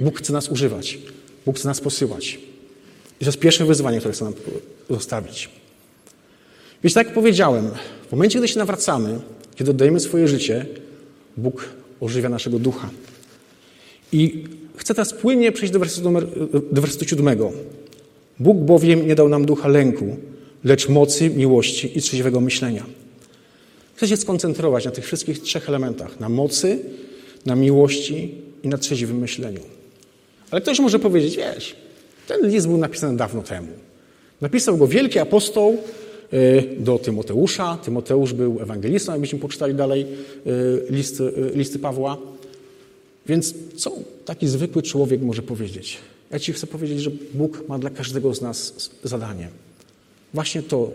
Bóg 0.00 0.18
chce 0.18 0.32
nas 0.32 0.48
używać. 0.48 0.98
Bóg 1.46 1.56
chce 1.56 1.68
nas 1.68 1.80
posyłać. 1.80 2.38
I 3.20 3.24
to 3.24 3.26
jest 3.26 3.38
pierwsze 3.38 3.64
wyzwanie, 3.64 3.98
które 3.98 4.14
chce 4.14 4.24
nam 4.24 4.34
zostawić. 4.90 5.50
Więc 6.84 6.94
tak 6.94 7.06
jak 7.06 7.14
powiedziałem, 7.14 7.70
w 8.08 8.12
momencie, 8.12 8.38
gdy 8.38 8.48
się 8.48 8.58
nawracamy, 8.58 9.20
kiedy 9.54 9.70
oddajemy 9.70 10.00
swoje 10.00 10.28
życie, 10.28 10.66
Bóg 11.36 11.68
ożywia 12.00 12.28
naszego 12.28 12.58
ducha. 12.58 12.90
I 14.12 14.44
chcę 14.76 14.94
teraz 14.94 15.12
płynnie 15.12 15.52
przejść 15.52 15.72
do 15.72 15.78
wersetu, 15.78 16.04
numer, 16.04 16.26
do 16.72 16.80
wersetu. 16.80 17.16
Bóg 18.40 18.58
bowiem 18.58 19.08
nie 19.08 19.14
dał 19.14 19.28
nam 19.28 19.46
ducha 19.46 19.68
lęku, 19.68 20.16
lecz 20.64 20.88
mocy, 20.88 21.30
miłości 21.30 21.98
i 21.98 22.02
trzeźwego 22.02 22.40
myślenia. 22.40 22.86
Chcę 23.94 24.08
się 24.08 24.16
skoncentrować 24.16 24.84
na 24.84 24.90
tych 24.90 25.04
wszystkich 25.04 25.42
trzech 25.42 25.68
elementach. 25.68 26.20
Na 26.20 26.28
mocy, 26.28 26.78
na 27.46 27.56
miłości 27.56 28.34
i 28.62 28.68
na 28.68 28.78
trzeźwym 28.78 29.18
myśleniu. 29.18 29.60
Ale 30.50 30.60
ktoś 30.60 30.80
może 30.80 30.98
powiedzieć, 30.98 31.36
wiesz, 31.36 31.76
ten 32.28 32.50
list 32.50 32.66
był 32.66 32.76
napisany 32.76 33.16
dawno 33.16 33.42
temu. 33.42 33.68
Napisał 34.40 34.76
go 34.76 34.86
wielki 34.86 35.18
apostoł 35.18 35.78
y, 36.32 36.64
do 36.78 36.98
Tymoteusza. 36.98 37.78
Tymoteusz 37.84 38.32
był 38.32 38.60
ewangelistą, 38.60 39.12
jakbyśmy 39.12 39.38
poczytali 39.38 39.74
dalej 39.74 40.06
y, 40.46 40.82
listy, 40.90 41.22
y, 41.22 41.50
listy 41.54 41.78
Pawła. 41.78 42.18
Więc 43.26 43.54
co 43.76 43.92
taki 44.24 44.48
zwykły 44.48 44.82
człowiek 44.82 45.22
może 45.22 45.42
powiedzieć? 45.42 45.98
Ja 46.30 46.38
Ci 46.38 46.52
chcę 46.52 46.66
powiedzieć, 46.66 47.00
że 47.00 47.10
Bóg 47.34 47.68
ma 47.68 47.78
dla 47.78 47.90
każdego 47.90 48.34
z 48.34 48.40
nas 48.40 48.90
zadanie. 49.04 49.48
Właśnie 50.34 50.62
to, 50.62 50.92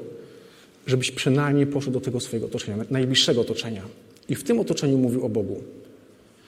żebyś 0.87 1.11
przynajmniej 1.11 1.67
poszedł 1.67 1.93
do 1.93 2.01
tego 2.01 2.19
swojego 2.19 2.47
otoczenia, 2.47 2.85
najbliższego 2.89 3.41
otoczenia. 3.41 3.81
I 4.29 4.35
w 4.35 4.43
tym 4.43 4.59
otoczeniu 4.59 4.97
mówił 4.97 5.25
o 5.25 5.29
Bogu. 5.29 5.63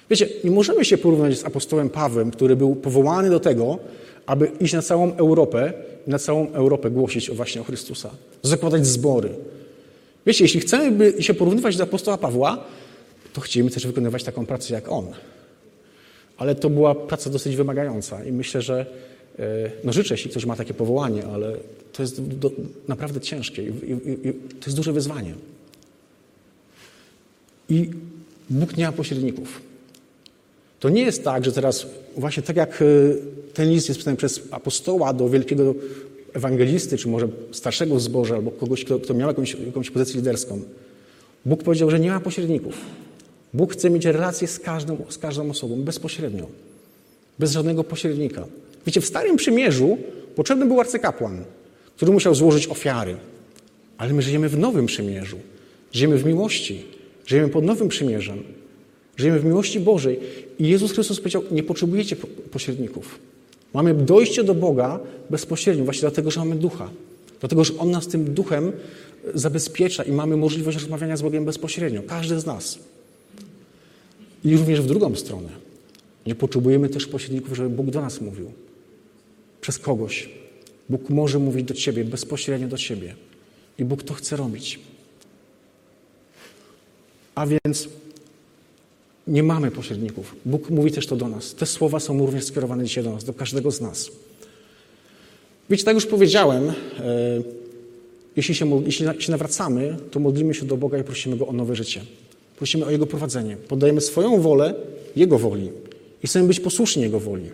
Wiecie, 0.09 0.29
nie 0.43 0.51
możemy 0.51 0.85
się 0.85 0.97
porównać 0.97 1.39
z 1.39 1.45
apostołem 1.45 1.89
Pawłem, 1.89 2.31
który 2.31 2.55
był 2.55 2.75
powołany 2.75 3.29
do 3.29 3.39
tego, 3.39 3.79
aby 4.25 4.51
iść 4.59 4.73
na 4.73 4.81
całą 4.81 5.15
Europę 5.15 5.73
i 6.07 6.09
na 6.09 6.19
całą 6.19 6.51
Europę 6.51 6.91
głosić 6.91 7.31
właśnie 7.31 7.61
o 7.61 7.63
Chrystusa, 7.63 8.09
zakładać 8.43 8.87
zbory. 8.87 9.29
Wiecie, 10.25 10.43
jeśli 10.43 10.59
chcemy 10.59 11.13
się 11.19 11.33
porównywać 11.33 11.77
do 11.77 11.83
apostoła 11.83 12.17
Pawła, 12.17 12.65
to 13.33 13.41
chcemy 13.41 13.69
też 13.69 13.87
wykonywać 13.87 14.23
taką 14.23 14.45
pracę 14.45 14.73
jak 14.73 14.91
on. 14.91 15.05
Ale 16.39 16.55
to 16.55 16.69
była 16.69 16.95
praca 16.95 17.29
dosyć 17.29 17.55
wymagająca 17.55 18.23
i 18.23 18.31
myślę, 18.31 18.61
że 18.61 18.85
e, 19.39 19.71
no 19.83 19.93
życzę, 19.93 20.13
jeśli 20.13 20.31
ktoś 20.31 20.45
ma 20.45 20.55
takie 20.55 20.73
powołanie, 20.73 21.25
ale 21.25 21.53
to 21.93 22.03
jest 22.03 22.21
do, 22.21 22.51
naprawdę 22.87 23.19
ciężkie 23.19 23.63
i, 23.63 23.67
i, 23.67 24.27
i 24.27 24.33
to 24.33 24.65
jest 24.65 24.75
duże 24.75 24.93
wyzwanie. 24.93 25.33
I 27.69 27.89
Bóg 28.49 28.77
nie 28.77 28.85
ma 28.85 28.91
pośredników. 28.91 29.61
To 30.79 30.89
nie 30.89 31.01
jest 31.01 31.23
tak, 31.23 31.45
że 31.45 31.51
teraz 31.51 31.87
właśnie 32.17 32.43
tak 32.43 32.55
jak 32.55 32.81
e, 32.81 32.85
ten 33.53 33.69
list 33.69 33.87
jest 33.87 33.99
pisany 33.99 34.17
przez 34.17 34.41
apostoła 34.51 35.13
do 35.13 35.29
wielkiego 35.29 35.75
ewangelisty, 36.33 36.97
czy 36.97 37.07
może 37.07 37.27
starszego 37.51 37.99
zborze, 37.99 38.35
albo 38.35 38.51
kogoś, 38.51 38.85
kto, 38.85 38.99
kto 38.99 39.13
miał 39.13 39.27
jakąś, 39.27 39.55
jakąś 39.65 39.89
pozycję 39.89 40.15
liderską. 40.15 40.61
Bóg 41.45 41.63
powiedział, 41.63 41.91
że 41.91 41.99
nie 41.99 42.09
ma 42.09 42.19
pośredników. 42.19 42.77
Bóg 43.53 43.73
chce 43.73 43.89
mieć 43.89 44.05
relację 44.05 44.47
z 44.47 44.59
każdą, 44.59 44.97
z 45.09 45.17
każdą 45.17 45.49
osobą 45.49 45.75
bezpośrednio, 45.75 46.47
bez 47.39 47.51
żadnego 47.51 47.83
pośrednika. 47.83 48.45
Wiecie, 48.85 49.01
w 49.01 49.05
Starym 49.05 49.37
Przymierzu 49.37 49.97
potrzebny 50.35 50.65
był 50.65 50.79
arcykapłan, 50.79 51.43
który 51.95 52.11
musiał 52.11 52.35
złożyć 52.35 52.67
ofiary. 52.67 53.15
Ale 53.97 54.13
my 54.13 54.21
żyjemy 54.21 54.49
w 54.49 54.57
Nowym 54.57 54.85
Przymierzu. 54.85 55.37
Żyjemy 55.91 56.17
w 56.17 56.25
miłości. 56.25 56.85
Żyjemy 57.25 57.49
pod 57.49 57.63
Nowym 57.63 57.87
Przymierzem. 57.87 58.43
Żyjemy 59.17 59.39
w 59.39 59.45
miłości 59.45 59.79
Bożej. 59.79 60.19
I 60.59 60.67
Jezus 60.67 60.91
Chrystus 60.91 61.19
powiedział, 61.19 61.43
nie 61.51 61.63
potrzebujecie 61.63 62.15
pośredników. 62.51 63.19
Mamy 63.73 63.93
dojście 63.93 64.43
do 64.43 64.55
Boga 64.55 64.99
bezpośrednio, 65.29 65.83
właśnie 65.83 66.01
dlatego, 66.01 66.31
że 66.31 66.39
mamy 66.39 66.55
ducha. 66.55 66.89
Dlatego, 67.39 67.63
że 67.63 67.73
On 67.77 67.91
nas 67.91 68.07
tym 68.07 68.33
duchem 68.33 68.71
zabezpiecza 69.33 70.03
i 70.03 70.11
mamy 70.11 70.37
możliwość 70.37 70.77
rozmawiania 70.77 71.17
z 71.17 71.21
Bogiem 71.21 71.45
bezpośrednio. 71.45 72.03
Każdy 72.03 72.39
z 72.39 72.45
nas. 72.45 72.79
I 74.43 74.57
również 74.57 74.81
w 74.81 74.85
drugą 74.85 75.15
stronę. 75.15 75.49
Nie 76.25 76.35
potrzebujemy 76.35 76.89
też 76.89 77.07
pośredników, 77.07 77.57
żeby 77.57 77.69
Bóg 77.69 77.89
do 77.89 78.01
nas 78.01 78.21
mówił. 78.21 78.51
Przez 79.61 79.79
kogoś. 79.79 80.29
Bóg 80.89 81.09
może 81.09 81.39
mówić 81.39 81.65
do 81.65 81.73
Ciebie, 81.73 82.05
bezpośrednio 82.05 82.67
do 82.67 82.77
Ciebie. 82.77 83.15
I 83.79 83.85
Bóg 83.85 84.03
to 84.03 84.13
chce 84.13 84.35
robić. 84.35 84.79
A 87.35 87.47
więc 87.47 87.89
nie 89.27 89.43
mamy 89.43 89.71
pośredników. 89.71 90.35
Bóg 90.45 90.69
mówi 90.69 90.91
też 90.91 91.07
to 91.07 91.15
do 91.15 91.27
nas. 91.27 91.55
Te 91.55 91.65
słowa 91.65 91.99
są 91.99 92.19
również 92.19 92.45
skierowane 92.45 92.83
dzisiaj 92.83 93.03
do 93.03 93.13
nas, 93.13 93.23
do 93.23 93.33
każdego 93.33 93.71
z 93.71 93.81
nas. 93.81 94.11
Wiecie, 95.69 95.83
tak 95.83 95.95
już 95.95 96.05
powiedziałem, 96.05 96.69
e, 96.69 96.73
jeśli 98.35 98.55
się, 98.55 98.83
jeśli 98.85 99.05
się 99.19 99.31
nawracamy, 99.31 99.97
to 100.11 100.19
modlimy 100.19 100.53
się 100.53 100.65
do 100.65 100.77
Boga 100.77 100.97
i 100.97 101.03
prosimy 101.03 101.37
Go 101.37 101.47
o 101.47 101.53
nowe 101.53 101.75
życie. 101.75 102.01
Prosimy 102.59 102.85
o 102.85 102.91
Jego 102.91 103.07
prowadzenie. 103.07 103.57
Podajemy 103.57 104.01
swoją 104.01 104.41
wolę 104.41 104.73
Jego 105.15 105.39
woli 105.39 105.71
i 106.23 106.27
chcemy 106.27 106.47
być 106.47 106.59
posłuszni 106.59 107.03
Jego 107.03 107.19
woli. 107.19 107.49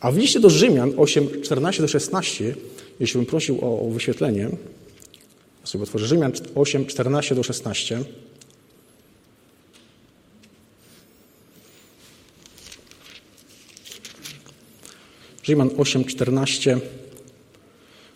A 0.00 0.10
w 0.12 0.16
liście 0.16 0.40
do 0.40 0.50
Rzymian 0.50 0.92
8, 0.96 1.42
14 1.42 1.82
do 1.82 1.88
16, 1.88 2.54
jeśli 3.00 3.18
bym 3.18 3.26
prosił 3.26 3.58
o, 3.60 3.80
o 3.80 3.90
wyświetlenie, 3.90 4.40
ja 5.60 5.66
sobie 5.66 5.84
otworzę 5.84 6.06
Rzymian 6.06 6.32
8, 6.54 6.86
14 6.86 7.34
do 7.34 7.42
16. 7.42 8.04
Rzymian 15.42 15.70
8, 15.78 16.04
14 16.04 16.80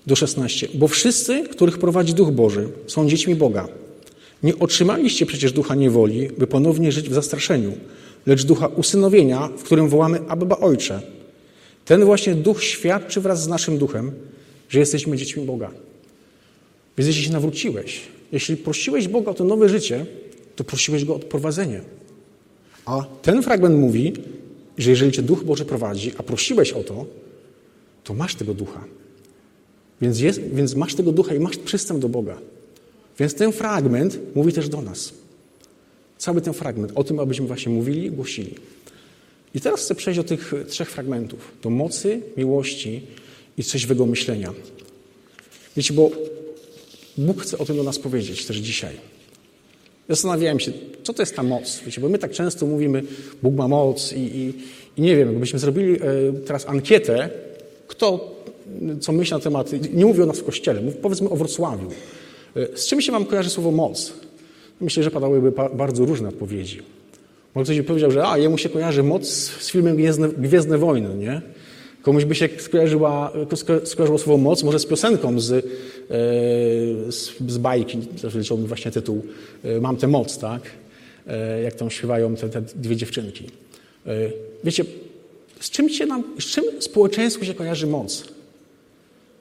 do 0.07 0.17
16. 0.17 0.69
Bo 0.75 0.89
wszyscy, 0.89 1.49
których 1.49 1.79
prowadzi 1.79 2.15
Duch 2.15 2.31
Boży, 2.31 2.69
są 2.87 3.09
dziećmi 3.09 3.35
Boga. 3.35 3.69
Nie 4.43 4.59
otrzymaliście 4.59 5.27
przecież 5.27 5.53
ducha 5.53 5.75
niewoli, 5.75 6.29
by 6.39 6.47
ponownie 6.47 6.93
żyć 6.93 7.09
w 7.09 7.15
zastraszeniu, 7.15 7.73
lecz 8.27 8.45
ducha 8.45 8.67
usynowienia, 8.67 9.49
w 9.57 9.63
którym 9.63 9.89
wołamy 9.89 10.21
Abba 10.29 10.57
Ojcze. 10.57 11.03
Ten 11.85 12.05
właśnie 12.05 12.35
duch 12.35 12.65
świadczy 12.65 13.21
wraz 13.21 13.43
z 13.43 13.49
naszym 13.49 13.79
duchem, 13.79 14.13
że 14.69 14.79
jesteśmy 14.79 15.17
dziećmi 15.17 15.45
Boga. 15.45 15.71
Więc 16.99 17.09
jeśli 17.09 17.25
się 17.25 17.33
nawróciłeś, 17.33 18.01
jeśli 18.33 18.57
prosiłeś 18.57 19.09
Boga 19.09 19.31
o 19.31 19.35
to 19.35 19.45
nowe 19.45 19.69
życie, 19.69 20.07
to 20.57 20.65
prosiłeś 20.65 21.05
Go 21.05 21.13
o 21.13 21.17
odprowadzenie. 21.17 21.81
A 22.85 23.05
ten 23.23 23.43
fragment 23.43 23.77
mówi, 23.77 24.13
że 24.79 24.91
jeżeli 24.91 25.13
Cię 25.13 25.23
Duch 25.23 25.45
Boży 25.45 25.65
prowadzi, 25.65 26.13
a 26.19 26.23
prosiłeś 26.23 26.73
o 26.73 26.83
to, 26.83 27.07
to 28.05 28.15
masz 28.15 28.35
tego 28.35 28.55
ducha. 28.55 28.85
Więc, 30.01 30.21
jest, 30.21 30.41
więc 30.41 30.75
masz 30.75 30.95
tego 30.95 31.13
ducha 31.13 31.35
i 31.35 31.41
masz 31.41 31.57
przystęp 31.57 32.01
do 32.01 32.09
Boga. 32.09 32.39
Więc 33.19 33.35
ten 33.35 33.53
fragment 33.53 34.19
mówi 34.35 34.53
też 34.53 34.69
do 34.69 34.83
nas. 34.83 35.13
Cały 36.19 36.41
ten 36.41 36.55
fragment 36.55 36.93
o 36.95 37.05
tym, 37.05 37.21
abyśmy 37.21 37.47
właśnie 37.47 37.73
mówili 37.73 38.11
głosili. 38.11 38.55
I 39.55 39.61
teraz 39.61 39.81
chcę 39.81 39.95
przejść 39.95 40.21
do 40.21 40.25
tych 40.25 40.53
trzech 40.69 40.91
fragmentów. 40.91 41.53
Do 41.63 41.71
mocy, 41.71 42.21
miłości 42.37 43.03
i 43.59 43.65
trzeźwego 43.65 44.07
myślenia. 44.07 44.53
Wiecie, 45.77 45.95
bo 45.95 46.11
Bóg 47.19 47.43
chce 47.43 47.59
o 47.59 47.65
tym 47.65 47.77
do 47.77 47.83
nas 47.83 47.99
powiedzieć 47.99 48.47
też 48.47 48.57
dzisiaj. 48.57 48.95
Zastanawiałem 50.09 50.61
się, 50.61 50.73
co 51.03 51.15
to 51.15 51.23
jest 51.23 51.37
ta 51.37 51.43
moc. 51.43 51.81
Wiecie, 51.87 52.01
bo 52.01 52.09
my 52.09 52.19
tak 52.19 52.33
często 52.33 52.67
mówimy, 52.67 53.03
Bóg 53.43 53.55
ma 53.55 53.69
moc 53.69 54.13
i, 54.13 54.19
i, 54.19 54.55
i 54.97 55.03
nie 55.03 55.17
wiem, 55.17 55.29
jakbyśmy 55.29 55.59
zrobili 55.59 55.93
e, 55.93 56.01
teraz 56.47 56.69
ankietę, 56.69 57.31
kto 57.87 58.39
co 59.01 59.13
myśli 59.13 59.35
na 59.35 59.41
temat, 59.41 59.93
nie 59.93 60.07
mówię 60.07 60.23
o 60.23 60.27
nas 60.27 60.39
w 60.39 60.45
Kościele, 60.45 60.83
powiedzmy 61.03 61.29
o 61.29 61.37
Wrocławiu. 61.37 61.91
E, 62.57 62.77
z 62.77 62.87
czym 62.87 63.01
się 63.01 63.13
Wam 63.13 63.25
kojarzy 63.25 63.51
słowo 63.51 63.71
moc? 63.71 64.13
Myślę, 64.81 65.03
że 65.03 65.11
padałyby 65.11 65.53
bardzo 65.75 66.05
różne 66.05 66.29
odpowiedzi. 66.29 66.83
Może 67.55 67.65
ktoś 67.65 67.77
by 67.77 67.85
powiedział, 67.85 68.11
że 68.11 68.29
a, 68.29 68.39
jemu 68.39 68.59
się 68.59 68.69
kojarzy 68.69 69.03
moc 69.03 69.29
z 69.29 69.71
filmem 69.71 69.97
Gwiezdne, 69.97 70.29
Gwiezdne 70.29 70.79
Wojny, 70.79 71.15
nie? 71.15 71.43
Komuś 72.03 72.25
by 72.25 72.35
się 72.35 72.49
skojarzyła, 72.59 73.33
skojarzyło 73.85 74.19
słowo 74.19 74.39
moc, 74.39 74.63
może 74.63 74.79
z 74.79 74.87
piosenką 74.87 75.41
z, 75.41 75.53
e, 75.53 75.63
z, 77.13 77.33
z 77.49 77.59
bajki, 77.59 77.99
zresztą 78.17 78.57
właśnie 78.57 78.91
tytuł 78.91 79.23
e, 79.65 79.81
Mam 79.81 79.97
tę 79.97 80.07
moc, 80.07 80.39
tak? 80.39 80.63
Jak 81.65 81.75
tam 81.75 81.91
śpiewają 81.91 82.37
te, 82.37 82.49
te 82.49 82.63
dwie 82.63 82.97
dziewczynki. 82.97 83.45
Wiecie, 84.65 84.85
z 85.61 85.71
czym, 85.71 85.89
się 85.89 86.07
nam, 86.07 86.25
z 86.41 86.45
czym 86.45 86.65
społeczeństwu 86.81 87.45
się 87.45 87.55
kojarzy 87.55 87.87
moc? 87.87 88.25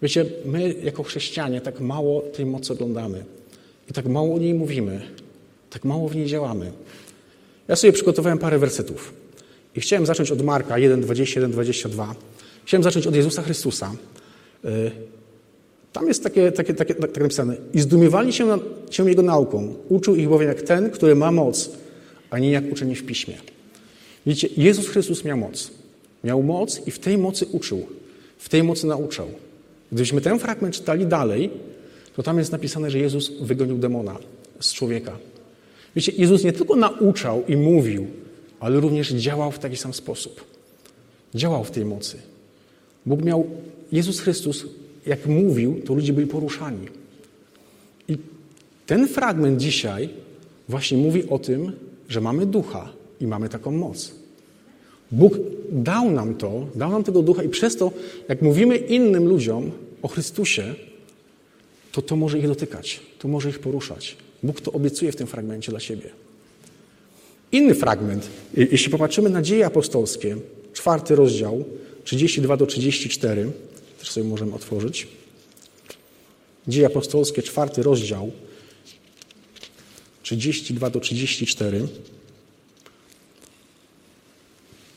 Wiecie, 0.01 0.25
my 0.45 0.75
jako 0.83 1.03
chrześcijanie 1.03 1.61
tak 1.61 1.79
mało 1.79 2.21
tej 2.21 2.45
mocy 2.45 2.73
oglądamy 2.73 3.23
i 3.89 3.93
tak 3.93 4.05
mało 4.05 4.35
o 4.35 4.39
niej 4.39 4.53
mówimy, 4.53 5.01
tak 5.69 5.85
mało 5.85 6.09
w 6.09 6.15
niej 6.15 6.25
działamy. 6.25 6.71
Ja 7.67 7.75
sobie 7.75 7.93
przygotowałem 7.93 8.37
parę 8.37 8.59
wersetów 8.59 9.13
i 9.75 9.79
chciałem 9.79 10.05
zacząć 10.05 10.31
od 10.31 10.41
Marka 10.41 10.77
1, 10.77 11.01
21, 11.01 11.51
22. 11.51 12.15
Chciałem 12.65 12.83
zacząć 12.83 13.07
od 13.07 13.15
Jezusa 13.15 13.41
Chrystusa. 13.41 13.91
Y, 14.65 14.91
tam 15.93 16.07
jest 16.07 16.23
takie, 16.23 16.51
takie, 16.51 16.73
takie, 16.73 16.95
tak 16.95 17.17
napisane. 17.17 17.55
I 17.73 17.79
zdumiewali 17.79 18.33
się, 18.33 18.45
na, 18.45 18.59
się 18.89 19.09
Jego 19.09 19.21
nauką. 19.21 19.75
Uczył 19.89 20.15
ich 20.15 20.29
bowiem 20.29 20.47
jak 20.47 20.61
ten, 20.61 20.89
który 20.89 21.15
ma 21.15 21.31
moc, 21.31 21.69
a 22.29 22.39
nie 22.39 22.51
jak 22.51 22.71
uczeni 22.71 22.95
w 22.95 23.05
piśmie. 23.05 23.37
Widzicie, 24.25 24.49
Jezus 24.57 24.87
Chrystus 24.87 25.23
miał 25.23 25.37
moc. 25.37 25.71
Miał 26.23 26.43
moc 26.43 26.87
i 26.87 26.91
w 26.91 26.99
tej 26.99 27.17
mocy 27.17 27.45
uczył. 27.51 27.87
W 28.37 28.49
tej 28.49 28.63
mocy 28.63 28.87
nauczał. 28.87 29.27
Gdybyśmy 29.91 30.21
ten 30.21 30.39
fragment 30.39 30.75
czytali 30.75 31.05
dalej, 31.05 31.49
to 32.15 32.23
tam 32.23 32.37
jest 32.37 32.51
napisane, 32.51 32.91
że 32.91 32.99
Jezus 32.99 33.31
wygonił 33.41 33.77
demona 33.77 34.17
z 34.59 34.73
człowieka. 34.73 35.17
Wiecie, 35.95 36.11
Jezus 36.17 36.43
nie 36.43 36.53
tylko 36.53 36.75
nauczał 36.75 37.43
i 37.47 37.57
mówił, 37.57 38.07
ale 38.59 38.79
również 38.79 39.11
działał 39.13 39.51
w 39.51 39.59
taki 39.59 39.77
sam 39.77 39.93
sposób. 39.93 40.43
Działał 41.35 41.63
w 41.63 41.71
tej 41.71 41.85
mocy. 41.85 42.17
Bóg 43.05 43.23
miał, 43.23 43.47
Jezus 43.91 44.19
Chrystus, 44.19 44.65
jak 45.05 45.25
mówił, 45.25 45.81
to 45.85 45.93
ludzie 45.93 46.13
byli 46.13 46.27
poruszani. 46.27 46.87
I 48.07 48.17
ten 48.85 49.07
fragment 49.07 49.59
dzisiaj 49.59 50.09
właśnie 50.69 50.97
mówi 50.97 51.29
o 51.29 51.39
tym, 51.39 51.71
że 52.09 52.21
mamy 52.21 52.45
ducha 52.45 52.89
i 53.21 53.27
mamy 53.27 53.49
taką 53.49 53.71
moc. 53.71 54.11
Bóg 55.11 55.39
dał 55.71 56.11
nam 56.11 56.35
to, 56.35 56.67
dał 56.75 56.91
nam 56.91 57.03
tego 57.03 57.21
ducha 57.21 57.43
i 57.43 57.49
przez 57.49 57.75
to, 57.75 57.91
jak 58.29 58.41
mówimy 58.41 58.77
innym 58.77 59.27
ludziom 59.27 59.71
o 60.01 60.07
Chrystusie, 60.07 60.75
to 61.91 62.01
to 62.01 62.15
może 62.15 62.39
ich 62.39 62.47
dotykać, 62.47 62.99
to 63.19 63.27
może 63.27 63.49
ich 63.49 63.59
poruszać. 63.59 64.17
Bóg 64.43 64.61
to 64.61 64.71
obiecuje 64.71 65.11
w 65.11 65.15
tym 65.15 65.27
fragmencie 65.27 65.71
dla 65.71 65.79
siebie. 65.79 66.09
Inny 67.51 67.75
fragment, 67.75 68.27
jeśli 68.53 68.91
popatrzymy 68.91 69.29
na 69.29 69.41
dzieje 69.41 69.65
apostolskie, 69.65 70.37
czwarty 70.73 71.15
rozdział, 71.15 71.65
32 72.03 72.57
do 72.57 72.65
34, 72.65 73.51
też 73.99 74.11
sobie 74.11 74.27
możemy 74.27 74.53
otworzyć. 74.53 75.07
Dzieje 76.67 76.87
apostolskie, 76.87 77.43
czwarty 77.43 77.83
rozdział, 77.83 78.31
32 80.23 80.89
do 80.89 80.99
34. 80.99 81.87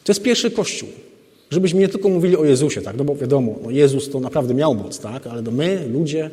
To 0.05 0.13
jest 0.13 0.23
pierwszy 0.23 0.51
kościół. 0.51 0.89
Żebyśmy 1.51 1.81
nie 1.81 1.89
tylko 1.89 2.09
mówili 2.09 2.37
o 2.37 2.45
Jezusie, 2.45 2.81
tak? 2.81 2.97
No 2.97 3.05
bo 3.05 3.17
wiadomo, 3.17 3.55
no 3.63 3.71
Jezus 3.71 4.11
to 4.11 4.21
naprawdę 4.21 4.55
miał 4.55 4.75
moc, 4.75 4.99
tak? 4.99 5.27
Ale 5.27 5.43
my, 5.43 5.89
ludzie. 5.93 6.31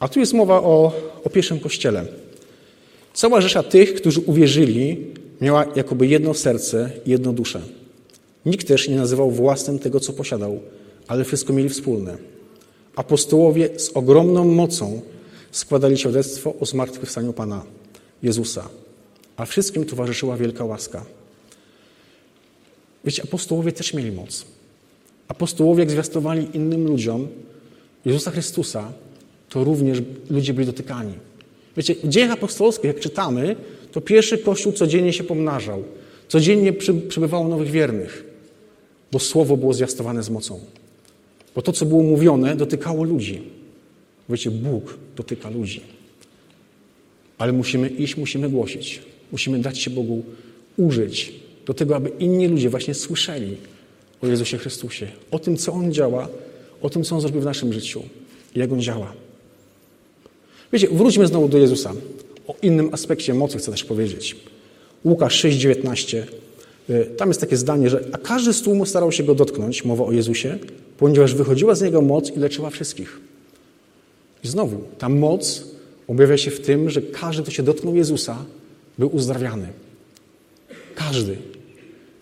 A 0.00 0.08
tu 0.08 0.20
jest 0.20 0.32
mowa 0.32 0.62
o, 0.62 0.92
o 1.24 1.30
pierwszym 1.30 1.60
kościele. 1.60 2.06
Cała 3.14 3.40
rzesza 3.40 3.62
tych, 3.62 3.94
którzy 3.94 4.20
uwierzyli, 4.20 5.06
miała 5.40 5.66
jakoby 5.76 6.06
jedno 6.06 6.34
serce 6.34 6.90
i 7.06 7.10
jedną 7.10 7.34
duszę. 7.34 7.60
Nikt 8.46 8.68
też 8.68 8.88
nie 8.88 8.96
nazywał 8.96 9.30
własnym 9.30 9.78
tego, 9.78 10.00
co 10.00 10.12
posiadał, 10.12 10.60
ale 11.08 11.24
wszystko 11.24 11.52
mieli 11.52 11.68
wspólne. 11.68 12.16
Apostołowie 12.96 13.68
z 13.76 13.90
ogromną 13.94 14.44
mocą 14.44 15.00
składali 15.50 15.98
świadectwo 15.98 16.54
o 16.60 16.66
zmartwychwstaniu 16.66 17.32
Pana 17.32 17.62
Jezusa, 18.22 18.68
a 19.36 19.46
wszystkim 19.46 19.84
towarzyszyła 19.84 20.36
wielka 20.36 20.64
łaska. 20.64 21.04
Wiecie, 23.06 23.22
apostołowie 23.22 23.72
też 23.72 23.94
mieli 23.94 24.12
moc. 24.12 24.46
Apostołowie, 25.28 25.80
jak 25.80 25.90
zwiastowali 25.90 26.46
innym 26.54 26.86
ludziom 26.86 27.28
Jezusa 28.04 28.30
Chrystusa, 28.30 28.92
to 29.48 29.64
również 29.64 29.98
ludzie 30.30 30.54
byli 30.54 30.66
dotykani. 30.66 31.12
Wiecie, 31.76 31.94
w 31.94 32.08
dziejach 32.08 32.30
apostolskich, 32.30 32.84
jak 32.84 33.00
czytamy, 33.00 33.56
to 33.92 34.00
pierwszy 34.00 34.38
Kościół 34.38 34.72
codziennie 34.72 35.12
się 35.12 35.24
pomnażał. 35.24 35.84
Codziennie 36.28 36.72
przybywało 37.08 37.48
nowych 37.48 37.70
wiernych, 37.70 38.24
bo 39.12 39.18
Słowo 39.18 39.56
było 39.56 39.74
zwiastowane 39.74 40.22
z 40.22 40.30
mocą. 40.30 40.60
Bo 41.54 41.62
to, 41.62 41.72
co 41.72 41.86
było 41.86 42.02
mówione, 42.02 42.56
dotykało 42.56 43.04
ludzi. 43.04 43.42
Wiecie, 44.28 44.50
Bóg 44.50 44.98
dotyka 45.16 45.50
ludzi. 45.50 45.80
Ale 47.38 47.52
musimy 47.52 47.88
iść, 47.88 48.16
musimy 48.16 48.48
głosić. 48.48 49.02
Musimy 49.32 49.58
dać 49.58 49.78
się 49.78 49.90
Bogu 49.90 50.22
użyć 50.76 51.32
do 51.66 51.74
tego, 51.74 51.96
aby 51.96 52.10
inni 52.18 52.48
ludzie 52.48 52.70
właśnie 52.70 52.94
słyszeli 52.94 53.56
o 54.22 54.26
Jezusie 54.26 54.58
Chrystusie, 54.58 55.08
o 55.30 55.38
tym, 55.38 55.56
co 55.56 55.72
On 55.72 55.92
działa, 55.92 56.28
o 56.82 56.90
tym, 56.90 57.04
co 57.04 57.14
On 57.14 57.20
zrobił 57.20 57.40
w 57.40 57.44
naszym 57.44 57.72
życiu 57.72 58.02
i 58.54 58.58
jak 58.58 58.72
On 58.72 58.80
działa. 58.80 59.12
Wiecie, 60.72 60.88
wróćmy 60.92 61.26
znowu 61.26 61.48
do 61.48 61.58
Jezusa. 61.58 61.92
O 62.46 62.54
innym 62.62 62.88
aspekcie 62.92 63.34
mocy 63.34 63.58
chcę 63.58 63.70
też 63.70 63.84
powiedzieć. 63.84 64.36
Łukasz 65.04 65.44
6,19. 65.44 66.22
Y, 66.90 67.06
tam 67.16 67.28
jest 67.28 67.40
takie 67.40 67.56
zdanie, 67.56 67.90
że 67.90 68.04
a 68.12 68.18
każdy 68.18 68.52
z 68.52 68.62
tłumu 68.62 68.86
starał 68.86 69.12
się 69.12 69.22
go 69.22 69.34
dotknąć, 69.34 69.84
mowa 69.84 70.04
o 70.04 70.12
Jezusie, 70.12 70.58
ponieważ 70.98 71.34
wychodziła 71.34 71.74
z 71.74 71.82
niego 71.82 72.02
moc 72.02 72.30
i 72.30 72.38
leczyła 72.38 72.70
wszystkich. 72.70 73.20
I 74.44 74.48
znowu, 74.48 74.84
ta 74.98 75.08
moc 75.08 75.64
objawia 76.08 76.36
się 76.36 76.50
w 76.50 76.60
tym, 76.60 76.90
że 76.90 77.02
każdy, 77.02 77.42
kto 77.42 77.50
się 77.50 77.62
dotknął 77.62 77.96
Jezusa, 77.96 78.44
był 78.98 79.16
uzdrawiany. 79.16 79.68
Każdy. 80.94 81.36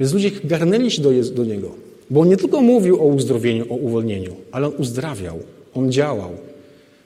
Więc 0.01 0.13
ludzie 0.13 0.31
garnęli 0.45 0.91
się 0.91 1.03
do, 1.03 1.11
do 1.35 1.45
Niego. 1.45 1.75
Bo 2.11 2.21
On 2.21 2.29
nie 2.29 2.37
tylko 2.37 2.63
mówił 2.63 3.01
o 3.01 3.07
uzdrowieniu, 3.07 3.73
o 3.73 3.77
uwolnieniu, 3.77 4.37
ale 4.53 4.67
On 4.67 4.73
uzdrawiał, 4.79 5.41
On 5.75 5.93
działał. 5.93 6.31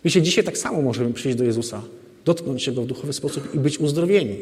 Wiecie, 0.04 0.22
dzisiaj 0.22 0.44
tak 0.44 0.58
samo 0.58 0.82
możemy 0.82 1.12
przyjść 1.12 1.38
do 1.38 1.44
Jezusa, 1.44 1.82
dotknąć 2.24 2.62
się 2.62 2.72
Go 2.72 2.82
w 2.82 2.86
duchowy 2.86 3.12
sposób 3.12 3.54
i 3.54 3.58
być 3.58 3.78
uzdrowieni. 3.78 4.36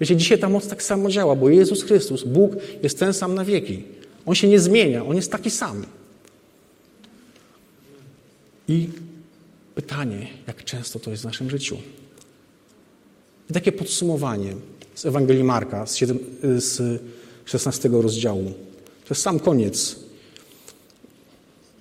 Wiecie, 0.00 0.16
dzisiaj 0.16 0.38
ta 0.38 0.48
moc 0.48 0.68
tak 0.68 0.82
samo 0.82 1.10
działa, 1.10 1.36
bo 1.36 1.48
Jezus 1.48 1.82
Chrystus, 1.82 2.24
Bóg 2.24 2.52
jest 2.82 2.98
ten 2.98 3.14
sam 3.14 3.34
na 3.34 3.44
wieki. 3.44 3.82
On 4.26 4.34
się 4.34 4.48
nie 4.48 4.60
zmienia, 4.60 5.04
On 5.04 5.16
jest 5.16 5.32
taki 5.32 5.50
sam. 5.50 5.86
I 8.68 8.88
pytanie, 9.74 10.26
jak 10.46 10.64
często 10.64 10.98
to 10.98 11.10
jest 11.10 11.22
w 11.22 11.26
naszym 11.26 11.50
życiu? 11.50 11.76
I 13.50 13.52
takie 13.52 13.72
podsumowanie 13.72 14.54
z 14.94 15.06
Ewangelii 15.06 15.44
Marka, 15.44 15.86
z, 15.86 15.96
7, 15.96 16.18
z 16.42 17.02
16 17.44 17.88
rozdziału. 17.88 18.44
To 19.04 19.14
jest 19.14 19.22
sam 19.22 19.40
koniec. 19.40 19.96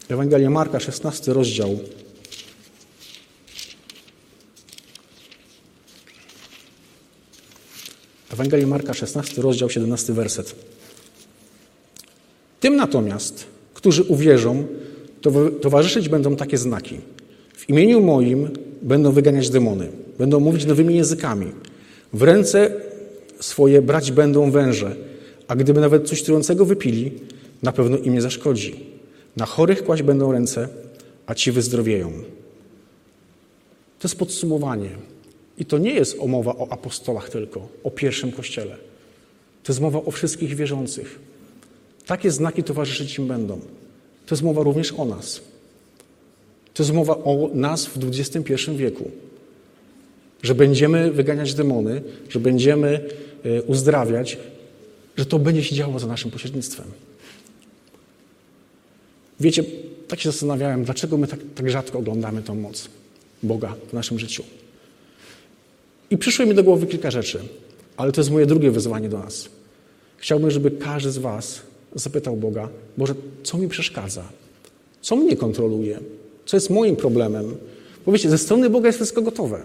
Ewangelia 0.09 0.49
Marka, 0.49 0.79
16 0.79 1.33
rozdział. 1.33 1.79
Ewangelia 8.33 8.67
Marka, 8.67 8.93
16 8.93 9.41
rozdział, 9.41 9.69
17 9.69 10.13
werset. 10.13 10.55
Tym 12.59 12.75
natomiast, 12.75 13.45
którzy 13.73 14.03
uwierzą, 14.03 14.67
towarzyszyć 15.61 16.09
będą 16.09 16.35
takie 16.35 16.57
znaki. 16.57 16.99
W 17.53 17.69
imieniu 17.69 18.01
moim 18.01 18.49
będą 18.81 19.11
wyganiać 19.11 19.49
demony, 19.49 19.89
będą 20.19 20.39
mówić 20.39 20.65
nowymi 20.65 20.95
językami. 20.95 21.51
W 22.13 22.21
ręce 22.21 22.71
swoje 23.39 23.81
brać 23.81 24.11
będą 24.11 24.51
węże, 24.51 24.95
a 25.47 25.55
gdyby 25.55 25.81
nawet 25.81 26.07
coś 26.07 26.23
trującego 26.23 26.65
wypili, 26.65 27.11
na 27.63 27.71
pewno 27.71 27.97
im 27.97 28.13
nie 28.13 28.21
zaszkodzi. 28.21 28.75
Na 29.37 29.45
chorych 29.45 29.83
kłaść 29.83 30.03
będą 30.03 30.31
ręce, 30.31 30.69
a 31.25 31.35
ci 31.35 31.51
wyzdrowieją. 31.51 32.11
To 33.99 34.07
jest 34.07 34.19
podsumowanie. 34.19 34.89
I 35.57 35.65
to 35.65 35.77
nie 35.77 35.93
jest 35.93 36.17
mowa 36.25 36.55
o 36.55 36.71
apostołach 36.71 37.29
tylko, 37.29 37.67
o 37.83 37.91
pierwszym 37.91 38.31
kościele. 38.31 38.75
To 39.63 39.71
jest 39.71 39.81
mowa 39.81 39.99
o 39.99 40.11
wszystkich 40.11 40.55
wierzących. 40.55 41.19
Takie 42.05 42.31
znaki 42.31 42.63
towarzyszyć 42.63 43.17
im 43.17 43.27
będą. 43.27 43.59
To 44.25 44.35
jest 44.35 44.43
mowa 44.43 44.63
również 44.63 44.93
o 44.97 45.05
nas. 45.05 45.41
To 46.73 46.83
jest 46.83 46.93
mowa 46.93 47.17
o 47.17 47.49
nas 47.53 47.85
w 47.85 47.97
XXI 47.97 48.71
wieku. 48.75 49.11
Że 50.43 50.55
będziemy 50.55 51.11
wyganiać 51.11 51.53
demony, 51.53 52.01
że 52.29 52.39
będziemy 52.39 53.09
e, 53.43 53.61
uzdrawiać, 53.61 54.37
że 55.17 55.25
to 55.25 55.39
będzie 55.39 55.63
się 55.63 55.75
działo 55.75 55.99
za 55.99 56.07
naszym 56.07 56.31
pośrednictwem. 56.31 56.85
Wiecie, 59.39 59.63
tak 60.07 60.19
się 60.19 60.31
zastanawiałem, 60.31 60.83
dlaczego 60.83 61.17
my 61.17 61.27
tak, 61.27 61.39
tak 61.55 61.69
rzadko 61.69 61.99
oglądamy 61.99 62.41
tą 62.41 62.55
moc 62.55 62.89
Boga 63.43 63.75
w 63.89 63.93
naszym 63.93 64.19
życiu. 64.19 64.43
I 66.09 66.17
przyszło 66.17 66.45
mi 66.45 66.55
do 66.55 66.63
głowy 66.63 66.87
kilka 66.87 67.11
rzeczy, 67.11 67.39
ale 67.97 68.11
to 68.11 68.21
jest 68.21 68.31
moje 68.31 68.45
drugie 68.45 68.71
wyzwanie 68.71 69.09
do 69.09 69.19
nas. 69.19 69.49
Chciałbym, 70.17 70.51
żeby 70.51 70.71
każdy 70.71 71.11
z 71.11 71.17
Was 71.17 71.61
zapytał 71.95 72.37
Boga, 72.37 72.69
Boże, 72.97 73.15
co 73.43 73.57
mi 73.57 73.67
przeszkadza? 73.67 74.23
Co 75.01 75.15
mnie 75.15 75.37
kontroluje? 75.37 75.99
Co 76.45 76.57
jest 76.57 76.69
moim 76.69 76.95
problemem? 76.95 77.57
Bo 78.05 78.11
wiecie, 78.11 78.29
ze 78.29 78.37
strony 78.37 78.69
Boga 78.69 78.87
jest 78.87 78.97
wszystko 78.97 79.21
gotowe. 79.21 79.63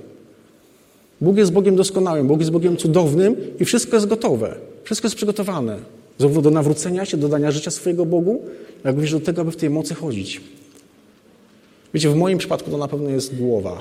Bóg 1.20 1.36
jest 1.36 1.52
Bogiem 1.52 1.76
doskonałym, 1.76 2.26
Bóg 2.26 2.40
jest 2.40 2.50
Bogiem 2.50 2.76
cudownym 2.76 3.36
i 3.60 3.64
wszystko 3.64 3.96
jest 3.96 4.06
gotowe. 4.06 4.54
Wszystko 4.84 5.06
jest 5.06 5.16
przygotowane. 5.16 5.78
Zarówno 6.18 6.42
do 6.42 6.50
nawrócenia 6.50 7.04
się, 7.04 7.16
do 7.16 7.28
dania 7.28 7.50
życia 7.50 7.70
swojego 7.70 8.06
Bogu, 8.06 8.42
jak 8.84 8.94
również 8.94 9.12
do 9.12 9.20
tego, 9.20 9.42
aby 9.42 9.50
w 9.50 9.56
tej 9.56 9.70
mocy 9.70 9.94
chodzić. 9.94 10.40
Wiecie, 11.94 12.10
w 12.10 12.16
moim 12.16 12.38
przypadku 12.38 12.70
to 12.70 12.78
na 12.78 12.88
pewno 12.88 13.10
jest 13.10 13.36
głowa, 13.36 13.80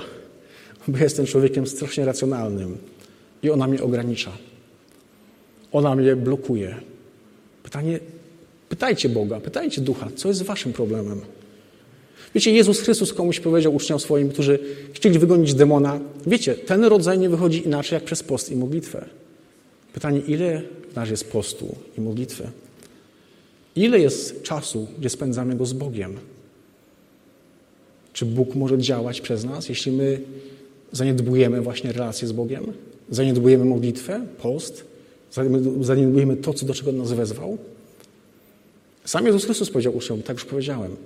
bo 0.88 0.98
jestem 0.98 1.26
człowiekiem 1.26 1.66
strasznie 1.66 2.04
racjonalnym 2.04 2.76
i 3.42 3.50
ona 3.50 3.66
mnie 3.66 3.82
ogranicza. 3.82 4.32
Ona 5.72 5.94
mnie 5.94 6.16
blokuje. 6.16 6.76
Pytanie, 7.62 8.00
pytajcie 8.68 9.08
Boga, 9.08 9.40
pytajcie 9.40 9.80
Ducha, 9.80 10.08
co 10.16 10.28
jest 10.28 10.42
waszym 10.42 10.72
problemem? 10.72 11.20
Wiecie, 12.38 12.52
Jezus 12.52 12.80
Chrystus 12.80 13.12
komuś 13.12 13.40
powiedział 13.40 13.74
uczniom 13.74 14.00
swoim, 14.00 14.28
którzy 14.28 14.58
chcieli 14.92 15.18
wygonić 15.18 15.54
demona, 15.54 16.00
wiecie, 16.26 16.54
ten 16.54 16.84
rodzaj 16.84 17.18
nie 17.18 17.28
wychodzi 17.28 17.66
inaczej 17.66 17.96
jak 17.96 18.04
przez 18.04 18.22
post 18.22 18.52
i 18.52 18.56
modlitwę. 18.56 19.04
Pytanie, 19.92 20.20
ile 20.20 20.62
w 20.92 20.96
nas 20.96 21.10
jest 21.10 21.32
postu 21.32 21.74
i 21.98 22.00
modlitwy? 22.00 22.50
Ile 23.76 24.00
jest 24.00 24.42
czasu, 24.42 24.86
gdzie 24.98 25.08
spędzamy 25.08 25.56
go 25.56 25.66
z 25.66 25.72
Bogiem? 25.72 26.16
Czy 28.12 28.26
Bóg 28.26 28.54
może 28.54 28.78
działać 28.78 29.20
przez 29.20 29.44
nas, 29.44 29.68
jeśli 29.68 29.92
my 29.92 30.20
zaniedbujemy 30.92 31.60
właśnie 31.60 31.92
relacje 31.92 32.28
z 32.28 32.32
Bogiem? 32.32 32.72
Zaniedbujemy 33.10 33.64
modlitwę, 33.64 34.26
post? 34.42 34.84
Zaniedbujemy 35.80 36.36
to, 36.36 36.52
do 36.52 36.74
czego 36.74 36.92
nas 36.92 37.12
wezwał? 37.12 37.58
Sam 39.04 39.26
Jezus 39.26 39.44
Chrystus 39.44 39.70
powiedział 39.70 39.96
uczniom, 39.96 40.22
tak 40.22 40.36
już 40.36 40.44
powiedziałem, 40.44 40.96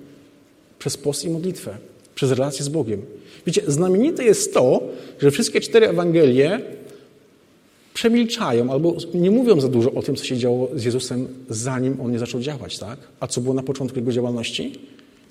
przez 0.82 0.96
post 0.96 1.24
i 1.24 1.30
modlitwę, 1.30 1.76
przez 2.14 2.30
relację 2.30 2.64
z 2.64 2.68
Bogiem. 2.68 3.02
Wiecie, 3.46 3.62
znamienite 3.66 4.24
jest 4.24 4.54
to, 4.54 4.82
że 5.18 5.30
wszystkie 5.30 5.60
cztery 5.60 5.88
Ewangelie 5.88 6.60
przemilczają 7.94 8.70
albo 8.70 8.96
nie 9.14 9.30
mówią 9.30 9.60
za 9.60 9.68
dużo 9.68 9.92
o 9.92 10.02
tym, 10.02 10.16
co 10.16 10.24
się 10.24 10.36
działo 10.36 10.68
z 10.74 10.84
Jezusem, 10.84 11.28
zanim 11.48 12.00
On 12.00 12.12
nie 12.12 12.18
zaczął 12.18 12.40
działać, 12.40 12.78
tak? 12.78 12.98
A 13.20 13.26
co 13.26 13.40
było 13.40 13.54
na 13.54 13.62
początku 13.62 13.98
Jego 13.98 14.12
działalności? 14.12 14.78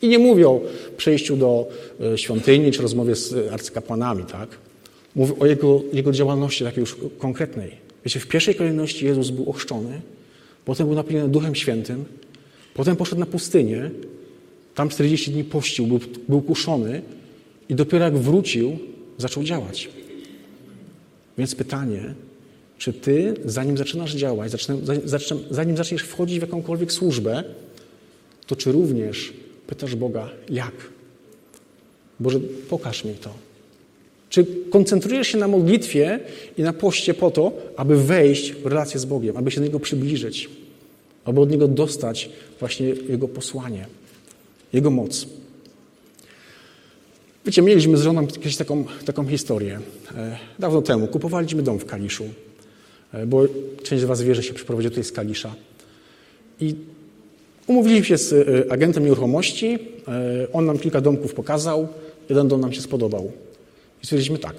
I 0.02 0.08
nie 0.08 0.20
mówią 0.20 0.62
przejściu 0.98 1.38
do 1.38 1.68
e, 2.14 2.18
świątyni 2.18 2.72
czy 2.72 2.82
rozmowie 2.82 3.16
z 3.16 3.52
arcykapłanami, 3.52 4.24
tak? 4.24 4.50
Mówią 5.16 5.36
o 5.40 5.46
Jego, 5.46 5.82
jego 5.94 6.12
działalności 6.12 6.64
takiej 6.64 6.82
już 6.82 6.98
konkretnej. 7.20 7.72
Wiecie, 8.06 8.20
w 8.20 8.28
pierwszej 8.28 8.56
kolejności 8.56 9.06
Jezus 9.06 9.30
był 9.30 9.50
ochrzczony, 9.50 10.02
potem 10.66 10.88
był 10.88 10.96
napełniony 10.96 11.30
Duchem 11.30 11.56
Świętym, 11.56 12.06
potem 12.74 12.96
poszedł 12.96 13.20
na 13.20 13.26
pustynię, 13.26 13.92
tam 14.76 14.90
40 14.90 15.32
dni 15.32 15.44
pościł, 15.44 15.88
był, 15.88 16.00
był 16.30 16.42
kuszony 16.42 17.02
i 17.70 17.76
dopiero 17.76 18.06
jak 18.06 18.18
wrócił, 18.18 18.78
zaczął 19.18 19.44
działać. 19.44 19.90
Więc 21.38 21.56
pytanie, 21.56 22.14
czy 22.78 22.94
ty, 22.94 23.34
zanim 23.46 23.78
zaczynasz 23.78 24.16
działać, 24.16 24.52
zanim 25.52 25.78
zaczniesz 25.78 26.02
wchodzić 26.02 26.40
w 26.40 26.42
jakąkolwiek 26.42 26.92
służbę, 26.92 27.44
to 28.48 28.56
czy 28.56 28.72
również 28.72 29.34
pytasz 29.68 29.96
Boga, 29.96 30.30
jak? 30.50 30.74
Boże, 32.20 32.40
pokaż 32.70 33.06
mi 33.06 33.14
to. 33.14 33.34
Czy 34.30 34.46
koncentrujesz 34.70 35.28
się 35.28 35.38
na 35.38 35.48
modlitwie 35.48 36.20
i 36.58 36.62
na 36.62 36.74
poście 36.74 37.14
po 37.14 37.32
to, 37.32 37.52
aby 37.76 38.04
wejść 38.04 38.54
w 38.54 38.66
relację 38.66 39.00
z 39.00 39.06
Bogiem, 39.06 39.38
aby 39.38 39.52
się 39.52 39.60
do 39.60 39.66
Niego 39.66 39.80
przybliżyć, 39.80 40.50
aby 41.26 41.42
od 41.42 41.52
Niego 41.52 41.68
dostać 41.68 42.30
właśnie 42.60 42.88
Jego 42.88 43.28
posłanie, 43.28 43.86
Jego 44.74 44.92
moc? 44.92 45.28
Wiecie, 47.46 47.62
mieliśmy 47.62 47.98
z 47.98 48.02
żoną 48.02 48.28
kiedyś 48.28 48.58
taką, 48.58 48.86
taką 49.06 49.28
historię. 49.28 49.80
E, 50.16 50.38
dawno 50.60 50.82
temu 50.82 51.08
kupowaliśmy 51.08 51.64
dom 51.64 51.80
w 51.80 51.86
Kaliszu. 51.86 52.24
E, 53.14 53.26
bo 53.26 53.44
część 53.84 54.02
z 54.02 54.06
Was 54.06 54.22
wie, 54.22 54.36
że 54.36 54.44
się 54.44 54.54
przeprowadził 54.54 54.92
tutaj 54.92 55.04
z 55.04 55.12
Kalisza. 55.12 55.56
I 56.60 56.76
umówiliśmy 57.68 58.06
się 58.06 58.18
z 58.18 58.34
e, 58.34 58.72
agentem 58.72 59.04
nieruchomości, 59.04 59.80
on 60.54 60.66
nam 60.66 60.80
kilka 60.80 61.02
domków 61.02 61.34
pokazał, 61.34 61.88
jeden 62.30 62.48
dom 62.48 62.62
nam 62.62 62.74
się 62.74 62.82
spodobał. 62.82 63.32
I 64.04 64.06
stwierdziliśmy 64.06 64.38
tak, 64.38 64.56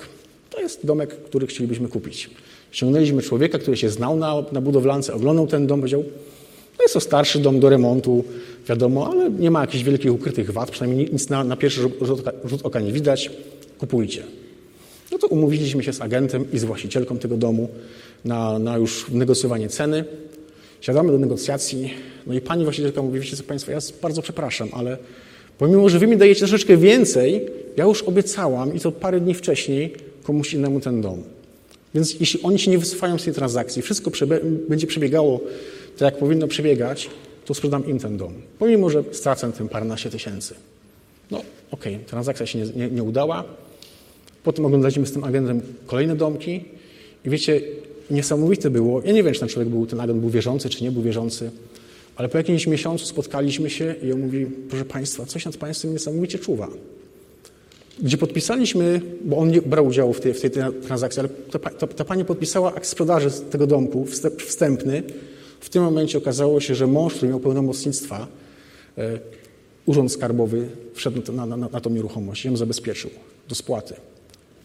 to 0.51 0.61
jest 0.61 0.87
domek, 0.87 1.11
który 1.11 1.46
chcielibyśmy 1.46 1.88
kupić. 1.88 2.31
Ściągnęliśmy 2.70 3.22
człowieka, 3.22 3.59
który 3.59 3.77
się 3.77 3.90
znał 3.90 4.16
na, 4.16 4.35
na 4.53 4.61
budowlance, 4.61 5.14
oglądał 5.14 5.46
ten 5.46 5.66
dom, 5.66 5.81
powiedział, 5.81 6.05
to 6.76 6.82
jest 6.82 6.94
to 6.94 7.00
starszy 7.00 7.38
dom 7.38 7.61
do 7.61 7.70
remontu, 7.70 8.24
wiadomo, 8.68 9.11
ale 9.11 9.30
nie 9.30 9.50
ma 9.50 9.61
jakichś 9.61 9.85
wielkich 9.85 10.12
ukrytych 10.12 10.50
wad, 10.50 10.70
przynajmniej 10.70 11.08
nic 11.12 11.28
na, 11.28 11.44
na 11.44 11.56
pierwszy 11.56 11.80
rzut 11.80 12.20
oka, 12.20 12.32
rzut 12.44 12.61
oka 12.62 12.80
nie 12.80 12.92
widać, 12.92 13.30
kupujcie. 13.78 14.22
No 15.12 15.18
to 15.18 15.26
umówiliśmy 15.26 15.82
się 15.82 15.92
z 15.92 16.00
agentem 16.00 16.44
i 16.52 16.58
z 16.58 16.64
właścicielką 16.64 17.18
tego 17.18 17.37
domu 17.37 17.68
na, 18.24 18.58
na 18.58 18.76
już 18.76 19.06
negocjowanie 19.11 19.68
ceny. 19.68 20.04
Siadamy 20.80 21.12
do 21.12 21.18
negocjacji, 21.18 21.94
no 22.26 22.35
i 22.35 22.40
pani 22.40 22.64
właścicielka 22.64 23.02
mówi, 23.02 23.20
wiecie 23.20 23.37
co 23.37 23.42
Państwo, 23.42 23.72
ja 23.72 23.78
bardzo 24.02 24.22
przepraszam, 24.22 24.68
ale 24.72 24.98
pomimo, 25.58 25.88
że 25.88 25.98
Wy 25.98 26.06
mi 26.06 26.16
dajecie 26.16 26.38
troszeczkę 26.38 26.76
więcej, 26.76 27.46
ja 27.76 27.85
już 27.85 28.02
obiecałam 28.02 28.74
i 28.74 28.80
to 28.80 28.92
parę 28.92 29.20
dni 29.20 29.35
wcześniej 29.35 29.92
komuś 30.22 30.54
innemu 30.54 30.80
ten 30.80 31.00
dom. 31.00 31.22
Więc 31.94 32.20
jeśli 32.20 32.42
oni 32.42 32.58
się 32.58 32.70
nie 32.70 32.78
wycofają 32.78 33.18
z 33.18 33.24
tej 33.24 33.35
transakcji, 33.35 33.82
wszystko 33.82 34.11
będzie 34.68 34.87
przebiegało 34.87 35.40
tak, 35.98 36.00
jak 36.00 36.18
powinno 36.18 36.48
przebiegać, 36.48 37.11
to 37.44 37.55
sprzedam 37.55 37.87
im 37.87 37.98
ten 37.98 38.16
dom. 38.16 38.33
Pomimo, 38.59 38.90
że 38.90 39.05
stracę 39.12 39.52
tym 39.52 39.68
paręnaście 39.68 40.11
tysięcy. 40.11 40.55
No 41.31 41.38
okej, 41.70 41.94
okay, 41.94 42.07
transakcja 42.07 42.46
się 42.46 42.59
nie, 42.59 42.64
nie, 42.64 42.88
nie 42.90 43.02
udała. 43.02 43.44
Potem 44.44 44.66
oglądaliśmy 44.66 45.07
z 45.07 45.12
tym 45.12 45.24
agentem 45.24 45.62
kolejne 45.87 46.16
domki 46.16 46.64
i 47.24 47.31
wiecie, 47.31 47.61
niesamowite 48.11 48.70
było. 48.70 49.02
Ja 49.05 49.12
nie 49.12 49.22
wiem, 49.22 49.35
czy 49.35 49.40
ten 49.40 49.48
człowiek 49.48 49.68
był, 49.68 49.87
ten 49.87 50.00
agent 50.00 50.20
był 50.20 50.31
wierzący, 50.31 50.68
czy 50.68 50.85
nie 50.85 50.92
był 50.92 51.02
wierzący, 51.02 51.50
ale 52.16 52.28
po 52.28 52.38
jakimś 52.38 52.66
miesiącu 52.66 53.07
spotkaliśmy 53.07 53.70
się 53.70 53.94
i 54.02 54.12
on 54.12 54.20
mówi, 54.20 54.46
proszę 54.68 54.85
Państwa, 54.85 55.26
coś 55.26 55.44
nad 55.44 55.57
Państwem 55.57 55.92
niesamowicie 55.92 56.38
czuwa. 56.38 56.68
Gdzie 58.02 58.18
podpisaliśmy, 58.18 59.00
bo 59.24 59.37
on 59.37 59.50
nie 59.50 59.62
brał 59.62 59.87
udziału 59.87 60.12
w 60.12 60.20
tej, 60.20 60.35
w 60.35 60.40
tej 60.40 60.50
transakcji, 60.87 61.20
ale 61.20 61.28
ta, 61.28 61.59
ta, 61.59 61.87
ta 61.87 62.05
pani 62.05 62.24
podpisała 62.24 62.74
akt 62.74 62.87
sprzedaży 62.87 63.31
tego 63.50 63.66
domku, 63.66 64.07
wstępny. 64.38 65.02
W 65.62 65.68
tym 65.68 65.83
momencie 65.83 66.18
okazało 66.18 66.61
się, 66.61 66.75
że 66.75 66.87
mąż, 66.87 67.14
który 67.14 67.29
miał 67.29 67.40
pełnomocnictwa, 67.40 68.27
e, 68.98 69.18
Urząd 69.87 70.12
Skarbowy 70.12 70.68
wszedł 70.94 71.33
na, 71.33 71.46
na, 71.46 71.57
na, 71.57 71.81
tą 71.81 71.90
nieruchomość 71.90 72.44
i 72.44 72.48
ją 72.48 72.57
zabezpieczył 72.57 73.11
do 73.48 73.55
spłaty. 73.55 73.94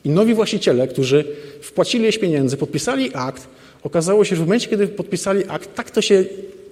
I 0.04 0.10
nowi 0.10 0.34
właściciele, 0.34 0.88
którzy 0.88 1.26
wpłacili 1.62 2.04
jej 2.04 2.14
pieniędzy, 2.14 2.58
podpisali 2.58 3.10
akt, 3.14 3.48
okazało 3.84 4.26
się, 4.26 4.36
że 4.36 4.44
w 4.44 4.46
momencie, 4.46 4.70
kiedy 4.70 4.88
podpisali 4.88 5.44
akt, 5.48 5.76
tak 5.76 5.92
to 5.92 6.02
się 6.02 6.26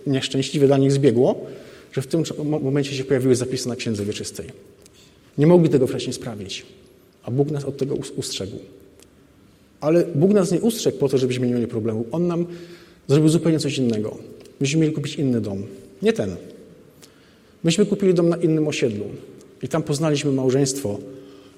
nieszczęśliwie 0.08 0.68
dla 0.68 0.78
nich 0.78 0.92
zbiegło, 0.92 1.46
że 1.94 2.02
w 2.02 2.08
tym 2.08 2.24
momencie 2.62 2.92
się 2.96 3.04
pojawiły 3.04 3.36
zapisy 3.36 3.70
na 3.70 3.76
księdze 3.76 4.06
wieczystej. 4.06 4.48
Nie 5.38 5.48
mogli 5.48 5.70
tego 5.70 5.88
wcześniej 5.88 6.14
sprawić, 6.14 6.66
a 7.24 7.32
Bóg 7.32 7.52
nas 7.52 7.66
od 7.66 7.78
tego 7.78 7.96
ustrzegł. 8.16 8.60
Ale 9.82 10.06
Bóg 10.16 10.32
nas 10.32 10.52
nie 10.52 10.62
ustrzegł 10.62 10.98
po 10.98 11.10
to, 11.10 11.18
żebyśmy 11.18 11.48
nie 11.48 11.54
mieli 11.54 11.68
problemu. 11.68 12.06
On 12.12 12.28
nam 12.28 12.46
zrobił 13.08 13.30
zupełnie 13.30 13.60
coś 13.60 13.78
innego. 13.78 14.18
Myśmy 14.60 14.82
mieli 14.82 14.94
kupić 14.94 15.16
inny 15.16 15.42
dom, 15.42 15.64
nie 16.02 16.14
ten. 16.14 16.36
Myśmy 17.64 17.86
kupili 17.86 18.14
dom 18.14 18.30
na 18.30 18.38
innym 18.38 18.68
osiedlu 18.68 19.06
i 19.64 19.68
tam 19.68 19.84
poznaliśmy 19.84 20.32
małżeństwo, 20.32 21.00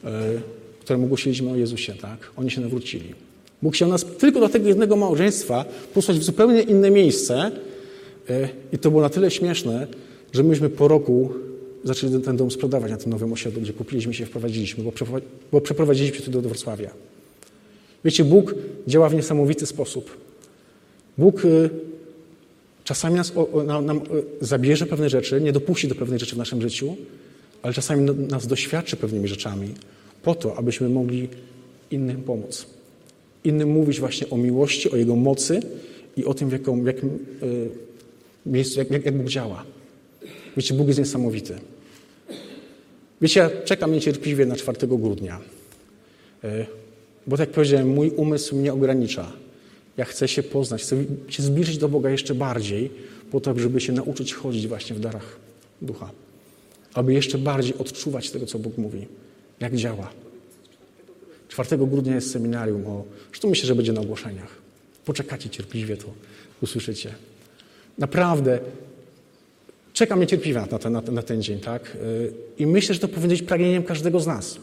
e, 0.03 0.41
któremu 0.79 1.07
głosiliśmy 1.07 1.51
o 1.51 1.55
Jezusie, 1.55 1.93
tak? 1.93 2.31
Oni 2.37 2.51
się 2.51 2.61
nawrócili. 2.61 3.13
Bóg 3.61 3.73
chciał 3.73 3.89
nas 3.89 4.05
tylko 4.17 4.39
do 4.39 4.49
tego 4.49 4.67
jednego 4.67 4.95
małżeństwa 4.95 5.65
posłać 5.93 6.19
w 6.19 6.23
zupełnie 6.23 6.61
inne 6.61 6.91
miejsce 6.91 7.51
e, 8.29 8.49
i 8.73 8.77
to 8.77 8.89
było 8.89 9.01
na 9.01 9.09
tyle 9.09 9.31
śmieszne, 9.31 9.87
że 10.33 10.43
myśmy 10.43 10.69
po 10.69 10.87
roku 10.87 11.33
zaczęli 11.83 12.21
ten 12.21 12.37
dom 12.37 12.51
sprzedawać 12.51 12.91
na 12.91 12.97
tym 12.97 13.11
nowym 13.11 13.33
osiedlu, 13.33 13.61
gdzie 13.61 13.73
kupiliśmy 13.73 14.13
się 14.13 14.23
i 14.23 14.27
wprowadziliśmy, 14.27 14.83
bo 15.51 15.61
przeprowadziliśmy 15.61 16.25
się 16.25 16.31
do 16.31 16.41
Wrocławia. 16.41 16.91
Wiecie, 18.05 18.23
Bóg 18.23 18.55
działa 18.87 19.09
w 19.09 19.15
niesamowity 19.15 19.65
sposób. 19.65 20.26
Bóg 21.17 21.45
e, 21.45 21.69
czasami 22.83 23.15
nas, 23.15 23.33
nam 23.83 23.97
e, 23.97 24.01
zabierze 24.41 24.85
pewne 24.85 25.09
rzeczy, 25.09 25.41
nie 25.41 25.51
dopuści 25.51 25.87
do 25.87 25.95
pewnych 25.95 26.19
rzeczy 26.19 26.35
w 26.35 26.37
naszym 26.37 26.61
życiu, 26.61 26.95
ale 27.61 27.73
czasami 27.73 28.11
nas 28.11 28.47
doświadczy 28.47 28.95
pewnymi 28.95 29.27
rzeczami, 29.27 29.73
po 30.23 30.35
to, 30.35 30.57
abyśmy 30.57 30.89
mogli 30.89 31.29
innym 31.91 32.23
pomóc. 32.23 32.65
Innym 33.43 33.69
mówić 33.69 33.99
właśnie 33.99 34.29
o 34.29 34.37
miłości, 34.37 34.91
o 34.91 34.95
Jego 34.95 35.15
mocy 35.15 35.59
i 36.17 36.25
o 36.25 36.33
tym, 36.33 36.49
w 36.49 36.51
jakim, 36.85 37.19
y, 37.43 37.69
miejscu, 38.45 38.79
jak, 38.79 39.05
jak 39.05 39.17
Bóg 39.17 39.27
działa. 39.27 39.63
Wiecie, 40.57 40.73
Bóg 40.73 40.87
jest 40.87 40.99
niesamowity. 40.99 41.53
Wiecie, 43.21 43.39
ja 43.39 43.49
czekam 43.65 43.91
niecierpliwie 43.91 44.45
na 44.45 44.55
4 44.55 44.87
grudnia. 44.87 45.39
Y, 46.43 46.65
bo 47.27 47.37
tak 47.37 47.47
jak 47.47 47.55
powiedziałem, 47.55 47.87
mój 47.87 48.09
umysł 48.09 48.55
mnie 48.55 48.73
ogranicza. 48.73 49.31
Ja 49.97 50.05
chcę 50.05 50.27
się 50.27 50.43
poznać, 50.43 50.81
chcę 50.81 50.95
się 51.29 51.43
zbliżyć 51.43 51.77
do 51.77 51.89
Boga 51.89 52.09
jeszcze 52.09 52.35
bardziej, 52.35 52.91
po 53.31 53.39
to, 53.39 53.59
żeby 53.59 53.81
się 53.81 53.93
nauczyć 53.93 54.33
chodzić 54.33 54.67
właśnie 54.67 54.95
w 54.95 54.99
darach 54.99 55.39
ducha. 55.81 56.11
Aby 56.93 57.13
jeszcze 57.13 57.37
bardziej 57.37 57.77
odczuwać 57.77 58.31
tego, 58.31 58.45
co 58.45 58.59
Bóg 58.59 58.77
mówi 58.77 59.07
jak 59.59 59.75
działa. 59.75 60.09
4 61.47 61.77
grudnia 61.77 62.15
jest 62.15 62.31
seminarium 62.31 62.87
o. 62.87 63.03
Zresztą 63.29 63.49
myślę, 63.49 63.67
że 63.67 63.75
będzie 63.75 63.93
na 63.93 64.01
ogłoszeniach. 64.01 64.55
Poczekacie 65.05 65.49
cierpliwie, 65.49 65.97
to 65.97 66.05
usłyszycie. 66.61 67.13
Naprawdę, 67.97 68.59
czekam 69.93 70.19
niecierpliwie 70.19 70.59
na 70.59 70.79
ten, 70.79 70.93
na, 70.93 71.01
ten, 71.01 71.15
na 71.15 71.21
ten 71.21 71.41
dzień, 71.41 71.59
tak? 71.59 71.97
I 72.57 72.65
myślę, 72.65 72.95
że 72.95 73.01
to 73.01 73.07
powinno 73.07 73.29
być 73.29 73.41
pragnieniem 73.41 73.83
każdego 73.83 74.19
z 74.19 74.27
nas. 74.27 74.57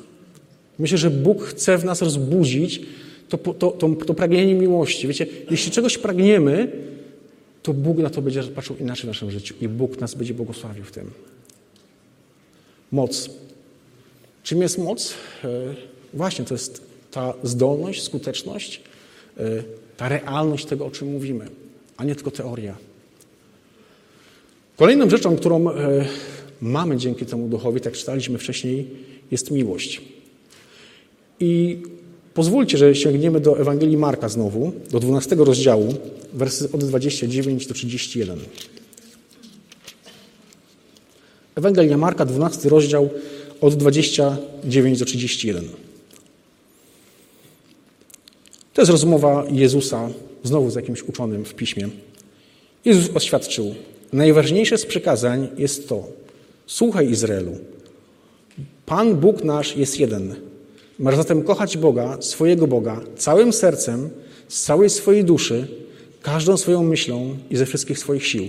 Myślę, 0.78 0.98
że 0.98 1.10
Bóg 1.10 1.44
chce 1.44 1.78
w 1.78 1.84
nas 1.84 2.02
rozbudzić 2.02 2.80
to, 3.28 3.38
to, 3.38 3.70
to, 3.70 3.88
to 3.88 4.14
pragnienie 4.14 4.54
miłości. 4.54 5.08
Wiecie, 5.08 5.26
jeśli 5.50 5.72
czegoś 5.72 5.98
pragniemy, 5.98 6.72
to 7.62 7.74
Bóg 7.74 7.98
na 7.98 8.10
to 8.10 8.22
będzie 8.22 8.42
patrzył 8.42 8.76
inaczej 8.76 9.04
w 9.04 9.06
naszym 9.06 9.30
życiu 9.30 9.54
i 9.60 9.68
Bóg 9.68 10.00
nas 10.00 10.14
będzie 10.14 10.34
błogosławił 10.34 10.84
w 10.84 10.92
tym. 10.92 11.10
Moc. 12.92 13.30
Czym 14.42 14.62
jest 14.62 14.78
moc? 14.78 15.14
Właśnie 16.14 16.44
to 16.44 16.54
jest 16.54 16.82
ta 17.10 17.34
zdolność, 17.42 18.02
skuteczność, 18.02 18.80
ta 19.96 20.08
realność 20.08 20.64
tego, 20.64 20.86
o 20.86 20.90
czym 20.90 21.12
mówimy, 21.12 21.48
a 21.96 22.04
nie 22.04 22.14
tylko 22.14 22.30
teoria. 22.30 22.76
Kolejną 24.76 25.10
rzeczą, 25.10 25.36
którą 25.36 25.64
mamy 26.60 26.96
dzięki 26.96 27.26
temu 27.26 27.48
duchowi, 27.48 27.80
tak 27.80 27.92
czytaliśmy 27.92 28.38
wcześniej, 28.38 28.90
jest 29.30 29.50
miłość. 29.50 30.02
I 31.40 31.82
pozwólcie, 32.34 32.78
że 32.78 32.94
sięgniemy 32.94 33.40
do 33.40 33.58
Ewangelii 33.58 33.96
Marka 33.96 34.28
znowu, 34.28 34.72
do 34.90 35.00
12 35.00 35.36
rozdziału, 35.36 35.94
wersy 36.32 36.68
od 36.72 36.84
29 36.84 37.66
do 37.66 37.74
31. 37.74 38.38
Ewangelia 41.54 41.98
Marka, 41.98 42.24
12 42.24 42.68
rozdział, 42.68 43.10
od 43.60 43.74
29 43.74 44.98
do 44.98 45.04
31. 45.04 45.64
To 48.74 48.82
jest 48.82 48.92
rozmowa 48.92 49.44
Jezusa 49.50 50.08
znowu 50.42 50.70
z 50.70 50.74
jakimś 50.74 51.02
uczonym 51.02 51.44
w 51.44 51.54
piśmie. 51.54 51.88
Jezus 52.84 53.16
oświadczył: 53.16 53.74
Najważniejsze 54.12 54.78
z 54.78 54.86
przykazań 54.86 55.48
jest 55.58 55.88
to: 55.88 56.08
Słuchaj 56.66 57.10
Izraelu. 57.10 57.58
Pan 58.86 59.14
Bóg 59.14 59.44
nasz 59.44 59.76
jest 59.76 60.00
jeden. 60.00 60.34
Masz 60.98 61.16
zatem 61.16 61.42
kochać 61.42 61.76
Boga, 61.76 62.16
swojego 62.20 62.66
Boga, 62.66 63.00
całym 63.16 63.52
sercem, 63.52 64.10
z 64.48 64.62
całej 64.62 64.90
swojej 64.90 65.24
duszy, 65.24 65.68
każdą 66.22 66.56
swoją 66.56 66.82
myślą 66.82 67.36
i 67.50 67.56
ze 67.56 67.66
wszystkich 67.66 67.98
swoich 67.98 68.26
sił. 68.26 68.48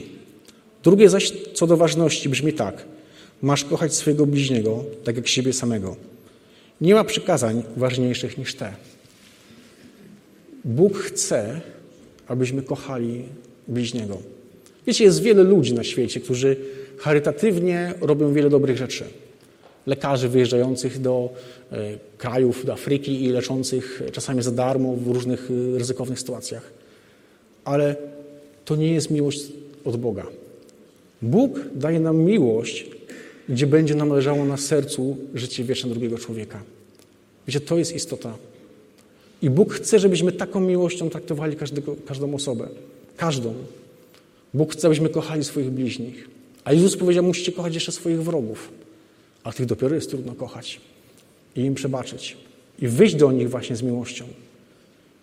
Drugie 0.83 1.09
zaś 1.09 1.33
co 1.53 1.67
do 1.67 1.77
ważności 1.77 2.29
brzmi 2.29 2.53
tak: 2.53 2.85
Masz 3.41 3.65
kochać 3.65 3.93
swojego 3.93 4.25
bliźniego, 4.25 4.83
tak 5.03 5.15
jak 5.15 5.27
siebie 5.27 5.53
samego. 5.53 5.95
Nie 6.81 6.93
ma 6.93 7.03
przykazań 7.03 7.63
ważniejszych 7.77 8.37
niż 8.37 8.55
te. 8.55 8.73
Bóg 10.65 10.97
chce, 10.97 11.61
abyśmy 12.27 12.61
kochali 12.61 13.23
bliźniego. 13.67 14.17
Wiecie, 14.87 15.03
jest 15.03 15.21
wiele 15.21 15.43
ludzi 15.43 15.73
na 15.73 15.83
świecie, 15.83 16.19
którzy 16.19 16.55
charytatywnie 16.97 17.93
robią 18.01 18.33
wiele 18.33 18.49
dobrych 18.49 18.77
rzeczy. 18.77 19.03
Lekarzy 19.87 20.29
wyjeżdżających 20.29 21.01
do 21.01 21.29
e, 21.71 21.77
krajów, 22.17 22.65
do 22.65 22.73
Afryki 22.73 23.23
i 23.23 23.29
leczących 23.29 24.01
czasami 24.11 24.41
za 24.41 24.51
darmo 24.51 24.95
w 24.95 25.07
różnych 25.07 25.49
e, 25.51 25.77
ryzykownych 25.77 26.19
sytuacjach. 26.19 26.71
Ale 27.63 27.95
to 28.65 28.75
nie 28.75 28.93
jest 28.93 29.11
miłość 29.11 29.41
od 29.85 29.97
Boga. 29.97 30.27
Bóg 31.21 31.59
daje 31.75 31.99
nam 31.99 32.17
miłość, 32.17 32.85
gdzie 33.49 33.67
będzie 33.67 33.95
nam 33.95 34.09
leżało 34.09 34.45
na 34.45 34.57
sercu 34.57 35.17
życie 35.33 35.63
wieczne 35.63 35.89
drugiego 35.89 36.17
człowieka. 36.17 36.63
Wiecie, 37.47 37.59
to 37.59 37.77
jest 37.77 37.95
istota. 37.95 38.37
I 39.41 39.49
Bóg 39.49 39.73
chce, 39.73 39.99
żebyśmy 39.99 40.31
taką 40.31 40.59
miłością 40.59 41.09
traktowali 41.09 41.55
każdego, 41.55 41.95
każdą 42.07 42.35
osobę. 42.35 42.67
Każdą. 43.17 43.53
Bóg 44.53 44.73
chce, 44.73 44.87
abyśmy 44.87 45.09
kochali 45.09 45.43
swoich 45.43 45.69
bliźnich. 45.69 46.29
A 46.63 46.73
Jezus 46.73 46.97
powiedział, 46.97 47.23
musicie 47.23 47.51
kochać 47.51 47.73
jeszcze 47.73 47.91
swoich 47.91 48.23
wrogów. 48.23 48.69
A 49.45 49.51
tych 49.51 49.65
dopiero 49.65 49.95
jest 49.95 50.09
trudno 50.09 50.35
kochać. 50.35 50.81
I 51.55 51.61
im 51.61 51.75
przebaczyć. 51.75 52.37
I 52.79 52.87
wyjść 52.87 53.15
do 53.15 53.31
nich 53.31 53.49
właśnie 53.49 53.75
z 53.75 53.81
miłością. 53.81 54.25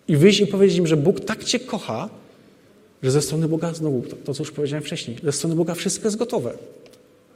I 0.07 0.17
wyjść 0.17 0.39
i 0.39 0.47
powiedzieć 0.47 0.77
im, 0.77 0.87
że 0.87 0.97
Bóg 0.97 1.19
tak 1.19 1.43
Cię 1.43 1.59
kocha, 1.59 2.09
że 3.03 3.11
ze 3.11 3.21
strony 3.21 3.47
Boga, 3.47 3.73
znowu 3.73 4.01
to, 4.01 4.15
to 4.15 4.33
co 4.33 4.43
już 4.43 4.51
powiedziałem 4.51 4.83
wcześniej, 4.83 5.17
ze 5.23 5.31
strony 5.31 5.55
Boga 5.55 5.75
wszystko 5.75 6.07
jest 6.07 6.17
gotowe. 6.17 6.57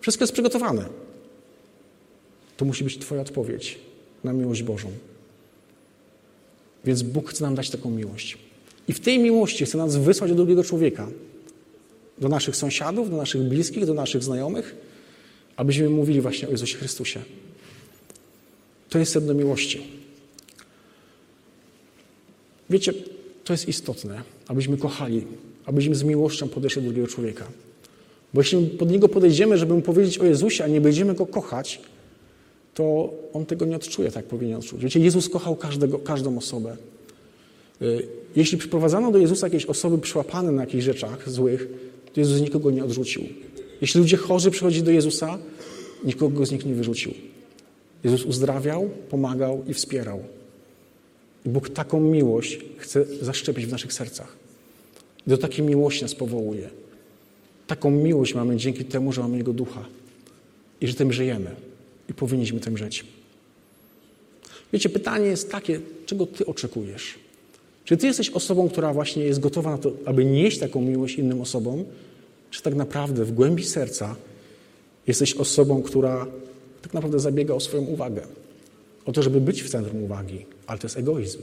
Wszystko 0.02 0.23
jest 0.23 0.34
przygotowane. 0.34 0.86
To 2.58 2.65
musi 2.65 2.84
być 2.84 2.97
Twoja 2.97 3.21
odpowiedź 3.21 3.80
na 4.23 4.34
miłość 4.34 4.63
Bożą. 4.63 4.89
Więc 6.86 7.02
Bóg 7.02 7.30
chce 7.30 7.43
nam 7.43 7.56
dać 7.56 7.69
taką 7.69 7.89
miłość. 7.89 8.38
I 8.88 8.93
w 8.93 9.00
tej 9.00 9.19
miłości 9.19 9.65
chce 9.65 9.78
nas 9.78 9.95
wysłać 9.95 10.32
do 10.32 10.36
drugiego 10.36 10.63
człowieka. 10.63 11.08
Do 12.17 12.30
naszych 12.30 12.56
sąsiadów, 12.56 13.10
do 13.10 13.17
naszych 13.17 13.41
bliskich, 13.41 13.86
do 13.86 13.93
naszych 13.93 14.23
znajomych, 14.23 14.76
abyśmy 15.57 15.89
mówili 15.89 16.21
właśnie 16.21 16.47
o 16.47 16.51
Jezusie 16.51 16.77
Chrystusie. 16.77 17.21
To 18.89 18.99
jest 18.99 19.11
sedno 19.11 19.33
miłości. 19.33 19.81
Wiecie, 22.69 22.93
to 23.43 23.53
jest 23.53 23.67
istotne, 23.67 24.21
abyśmy 24.47 24.77
kochali, 24.77 25.23
abyśmy 25.65 25.95
z 25.95 26.03
miłością 26.03 26.49
podeszli 26.49 26.81
do 26.81 26.87
drugiego 26.87 27.07
człowieka. 27.07 27.47
Bo 28.33 28.41
jeśli 28.41 28.65
pod 28.65 28.91
niego 28.91 29.09
podejdziemy, 29.09 29.57
żeby 29.57 29.73
mu 29.73 29.81
powiedzieć 29.81 30.17
o 30.17 30.25
Jezusie, 30.25 30.63
a 30.63 30.67
nie 30.67 30.81
będziemy 30.81 31.13
go 31.13 31.25
kochać, 31.25 31.81
to 32.73 33.13
on 33.33 33.45
tego 33.45 33.65
nie 33.65 33.75
odczuje, 33.75 34.11
tak 34.11 34.25
powinien 34.25 34.57
odczuć. 34.57 34.81
Wiecie, 34.81 34.99
Jezus 34.99 35.29
kochał 35.29 35.55
każdego, 35.55 35.99
każdą 35.99 36.37
osobę. 36.37 36.77
Y, 37.81 38.07
jeśli 38.35 38.57
przyprowadzano 38.57 39.11
do 39.11 39.19
Jezusa 39.19 39.47
jakieś 39.47 39.65
osoby 39.65 39.97
przyłapane 39.97 40.51
na 40.51 40.61
jakichś 40.61 40.83
rzeczach 40.83 41.29
złych, 41.29 41.67
to 42.13 42.19
Jezus 42.19 42.41
nikogo 42.41 42.71
nie 42.71 42.83
odrzucił. 42.83 43.23
Jeśli 43.81 43.99
ludzie 44.01 44.17
chorzy 44.17 44.51
przychodzili 44.51 44.83
do 44.83 44.91
Jezusa, 44.91 45.37
nikogo 46.03 46.45
z 46.45 46.51
nich 46.51 46.65
nie 46.65 46.73
wyrzucił. 46.73 47.13
Jezus 48.03 48.25
uzdrawiał, 48.25 48.89
pomagał 49.09 49.63
i 49.67 49.73
wspierał. 49.73 50.23
I 51.45 51.49
Bóg 51.49 51.69
taką 51.69 51.99
miłość 51.99 52.59
chce 52.77 53.05
zaszczepić 53.21 53.65
w 53.65 53.71
naszych 53.71 53.93
sercach. 53.93 54.35
I 55.27 55.29
do 55.29 55.37
takiej 55.37 55.65
miłości 55.65 56.01
nas 56.01 56.15
powołuje. 56.15 56.69
Taką 57.67 57.91
miłość 57.91 58.35
mamy 58.35 58.57
dzięki 58.57 58.85
temu, 58.85 59.13
że 59.13 59.21
mamy 59.21 59.37
Jego 59.37 59.53
ducha 59.53 59.85
i 60.81 60.87
że 60.87 60.93
tym 60.93 61.13
żyjemy 61.13 61.55
i 62.09 62.13
powinniśmy 62.13 62.59
tym 62.59 62.77
żyć. 62.77 63.05
Wiecie, 64.73 64.89
pytanie 64.89 65.25
jest 65.25 65.51
takie, 65.51 65.79
czego 66.05 66.25
Ty 66.25 66.45
oczekujesz? 66.45 67.13
Czy 67.85 67.97
Ty 67.97 68.07
jesteś 68.07 68.29
osobą, 68.29 68.69
która 68.69 68.93
właśnie 68.93 69.23
jest 69.23 69.39
gotowa 69.39 69.71
na 69.71 69.77
to, 69.77 69.93
aby 70.05 70.25
nieść 70.25 70.57
taką 70.57 70.81
miłość 70.81 71.15
innym 71.15 71.41
osobom? 71.41 71.83
Czy 72.51 72.62
tak 72.62 72.75
naprawdę 72.75 73.25
w 73.25 73.31
głębi 73.31 73.63
serca 73.63 74.15
jesteś 75.07 75.33
osobą, 75.33 75.81
która 75.81 76.27
tak 76.81 76.93
naprawdę 76.93 77.19
zabiega 77.19 77.53
o 77.53 77.60
swoją 77.60 77.83
uwagę? 77.83 78.21
O 79.05 79.12
to, 79.12 79.23
żeby 79.23 79.41
być 79.41 79.63
w 79.63 79.69
centrum 79.69 80.03
uwagi, 80.03 80.45
ale 80.67 80.79
to 80.79 80.86
jest 80.88 80.97
egoizm. 80.97 81.39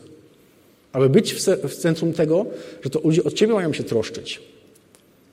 Aby 0.93 1.09
być 1.09 1.35
w 1.69 1.75
centrum 1.75 2.13
tego, 2.13 2.47
że 2.83 2.91
to 2.91 3.01
ludzie 3.05 3.25
od 3.25 3.35
Ciebie 3.35 3.55
mają 3.55 3.73
się 3.73 3.85
troszczyć. 3.85 4.41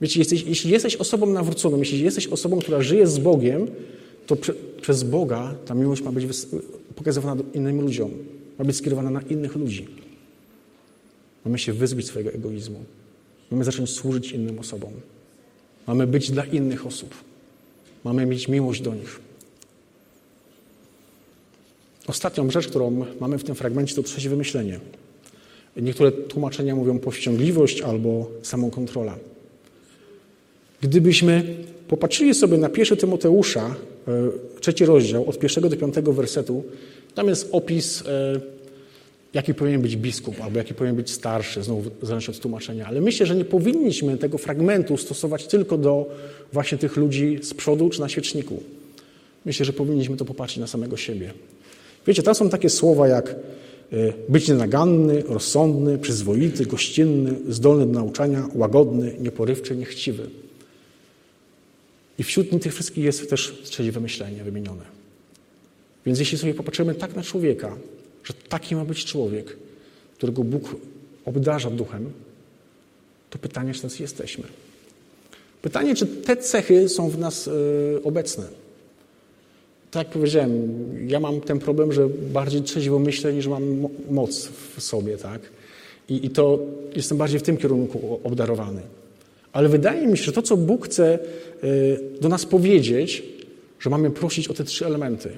Wiecie, 0.01 0.19
jesteś, 0.19 0.43
jeśli 0.43 0.71
jesteś 0.71 0.95
osobą 0.95 1.25
nawróconą, 1.25 1.77
jeśli 1.77 2.01
jesteś 2.01 2.27
osobą, 2.27 2.60
która 2.60 2.81
żyje 2.81 3.07
z 3.07 3.17
Bogiem, 3.17 3.67
to 4.27 4.36
prze, 4.36 4.53
przez 4.81 5.03
Boga 5.03 5.55
ta 5.65 5.73
miłość 5.73 6.01
ma 6.01 6.12
być 6.12 6.25
pokazywana 6.95 7.36
innym 7.53 7.81
ludziom, 7.81 8.12
ma 8.60 8.65
być 8.65 8.75
skierowana 8.75 9.10
na 9.10 9.21
innych 9.21 9.55
ludzi. 9.55 9.88
Mamy 11.45 11.60
się 11.60 11.73
wyzbyć 11.73 12.07
swojego 12.07 12.31
egoizmu. 12.31 12.84
Mamy 13.51 13.63
zacząć 13.63 13.89
służyć 13.89 14.31
innym 14.31 14.60
osobom. 14.60 14.91
Mamy 15.87 16.07
być 16.07 16.31
dla 16.31 16.45
innych 16.45 16.85
osób. 16.85 17.15
Mamy 18.03 18.25
mieć 18.25 18.47
miłość 18.47 18.81
do 18.81 18.95
nich. 18.95 19.19
Ostatnią 22.07 22.51
rzecz, 22.51 22.67
którą 22.67 23.05
mamy 23.19 23.37
w 23.37 23.43
tym 23.43 23.55
fragmencie, 23.55 23.95
to 23.95 24.03
trzeźwe 24.03 24.35
myślenie. 24.35 24.79
Niektóre 25.77 26.11
tłumaczenia 26.11 26.75
mówią 26.75 26.99
powściągliwość 26.99 27.81
albo 27.81 28.29
samokontrola. 28.41 29.17
Gdybyśmy 30.81 31.55
popatrzyli 31.87 32.33
sobie 32.33 32.57
na 32.57 32.69
pierwszy 32.69 32.97
Tymoteusza, 32.97 33.75
e, 34.07 34.59
trzeci 34.59 34.85
rozdział, 34.85 35.29
od 35.29 35.39
pierwszego 35.39 35.69
do 35.69 35.77
piątego 35.77 36.13
wersetu, 36.13 36.63
tam 37.15 37.27
jest 37.27 37.49
opis, 37.51 38.03
e, 38.07 38.61
jaki 39.33 39.53
powinien 39.53 39.81
być 39.81 39.97
biskup, 39.97 40.41
albo 40.41 40.57
jaki 40.57 40.73
powinien 40.73 40.95
być 40.95 41.11
starszy, 41.11 41.63
znowu 41.63 41.91
zależy 42.01 42.31
od 42.31 42.39
tłumaczenia. 42.39 42.85
Ale 42.85 43.01
myślę, 43.01 43.25
że 43.25 43.35
nie 43.35 43.45
powinniśmy 43.45 44.17
tego 44.17 44.37
fragmentu 44.37 44.97
stosować 44.97 45.47
tylko 45.47 45.77
do 45.77 46.05
właśnie 46.53 46.77
tych 46.77 46.97
ludzi 46.97 47.39
z 47.41 47.53
przodu 47.53 47.89
czy 47.89 47.99
na 47.99 48.09
świeczniku. 48.09 48.63
Myślę, 49.45 49.65
że 49.65 49.73
powinniśmy 49.73 50.17
to 50.17 50.25
popatrzeć 50.25 50.57
na 50.57 50.67
samego 50.67 50.97
siebie. 50.97 51.33
Wiecie, 52.07 52.23
tam 52.23 52.35
są 52.35 52.49
takie 52.49 52.69
słowa 52.69 53.07
jak 53.07 53.29
e, 53.29 53.35
być 54.29 54.47
nienaganny, 54.47 55.23
rozsądny, 55.27 55.97
przyzwoity, 55.97 56.65
gościnny, 56.65 57.35
zdolny 57.49 57.85
do 57.85 57.91
nauczania, 57.91 58.47
łagodny, 58.53 59.15
nieporywczy, 59.19 59.75
niechciwy. 59.75 60.29
I 62.19 62.23
wśród 62.23 62.63
tych 62.63 62.73
wszystkich 62.73 63.03
jest 63.03 63.29
też 63.29 63.61
trzeźwe 63.63 63.99
myślenie 63.99 64.43
wymienione. 64.43 64.83
Więc 66.05 66.19
jeśli 66.19 66.37
sobie 66.37 66.53
popatrzymy 66.53 66.95
tak 66.95 67.15
na 67.15 67.23
człowieka, 67.23 67.75
że 68.23 68.34
taki 68.34 68.75
ma 68.75 68.86
być 68.86 69.05
człowiek, 69.05 69.57
którego 70.17 70.43
Bóg 70.43 70.75
obdarza 71.25 71.69
duchem, 71.69 72.12
to 73.29 73.39
pytanie, 73.39 73.73
czy 73.73 73.81
tacy 73.81 74.01
jesteśmy. 74.01 74.43
Pytanie, 75.62 75.95
czy 75.95 76.05
te 76.05 76.38
cechy 76.38 76.89
są 76.89 77.10
w 77.10 77.19
nas 77.19 77.47
y, 77.47 77.51
obecne. 78.03 78.43
Tak 79.91 80.07
jak 80.07 80.13
powiedziałem, 80.13 80.69
ja 81.07 81.19
mam 81.19 81.41
ten 81.41 81.60
problem, 81.60 81.93
że 81.93 82.10
bardziej 82.10 82.62
trzeźwo 82.62 82.99
myślę, 82.99 83.34
niż 83.34 83.47
mam 83.47 83.88
moc 84.10 84.47
w 84.47 84.81
sobie, 84.84 85.17
tak? 85.17 85.41
I, 86.10 86.25
I 86.25 86.29
to 86.29 86.60
jestem 86.95 87.17
bardziej 87.17 87.39
w 87.39 87.43
tym 87.43 87.57
kierunku 87.57 88.19
obdarowany. 88.23 88.81
Ale 89.53 89.69
wydaje 89.69 90.07
mi 90.07 90.17
się, 90.17 90.23
że 90.23 90.31
to, 90.31 90.41
co 90.41 90.57
Bóg 90.57 90.86
chce 90.86 91.19
y, 91.63 91.99
do 92.21 92.29
nas 92.29 92.45
powiedzieć, 92.45 93.23
że 93.79 93.89
mamy 93.89 94.12
prosić 94.12 94.47
o 94.47 94.53
te 94.53 94.63
trzy 94.63 94.86
elementy. 94.86 95.29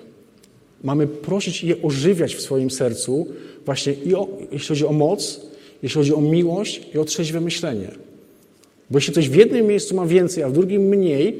Mamy 0.83 1.07
prosić 1.07 1.63
i 1.63 1.67
je 1.67 1.81
ożywiać 1.81 2.35
w 2.35 2.41
swoim 2.41 2.71
sercu, 2.71 3.27
właśnie 3.65 3.93
i 3.93 4.15
o, 4.15 4.27
jeśli 4.51 4.67
chodzi 4.67 4.85
o 4.85 4.93
moc, 4.93 5.41
jeśli 5.83 5.99
chodzi 5.99 6.13
o 6.13 6.21
miłość 6.21 6.81
i 6.95 6.97
o 6.97 7.05
trzeźwe 7.05 7.41
myślenie. 7.41 7.91
Bo 8.89 8.97
jeśli 8.97 9.13
coś 9.13 9.29
w 9.29 9.35
jednym 9.35 9.67
miejscu 9.67 9.95
ma 9.95 10.05
więcej, 10.05 10.43
a 10.43 10.49
w 10.49 10.53
drugim 10.53 10.81
mniej, 10.81 11.39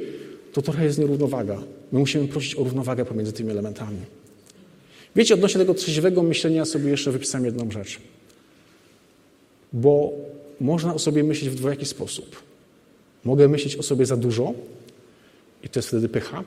to 0.52 0.62
trochę 0.62 0.84
jest 0.84 0.98
nierównowaga. 0.98 1.62
My 1.92 1.98
musimy 1.98 2.28
prosić 2.28 2.56
o 2.56 2.64
równowagę 2.64 3.04
pomiędzy 3.04 3.32
tymi 3.32 3.50
elementami. 3.50 3.98
Wiecie, 5.16 5.34
odnośnie 5.34 5.58
tego 5.58 5.74
trzeźwego 5.74 6.22
myślenia 6.22 6.64
sobie 6.64 6.90
jeszcze 6.90 7.12
wypisałem 7.12 7.44
jedną 7.44 7.70
rzecz. 7.70 7.98
Bo 9.72 10.12
można 10.60 10.94
o 10.94 10.98
sobie 10.98 11.24
myśleć 11.24 11.50
w 11.50 11.54
dwojaki 11.54 11.86
sposób. 11.86 12.36
Mogę 13.24 13.48
myśleć 13.48 13.76
o 13.76 13.82
sobie 13.82 14.06
za 14.06 14.16
dużo 14.16 14.54
i 15.62 15.68
to 15.68 15.78
jest 15.78 15.88
wtedy 15.88 16.08
pycha. 16.08 16.44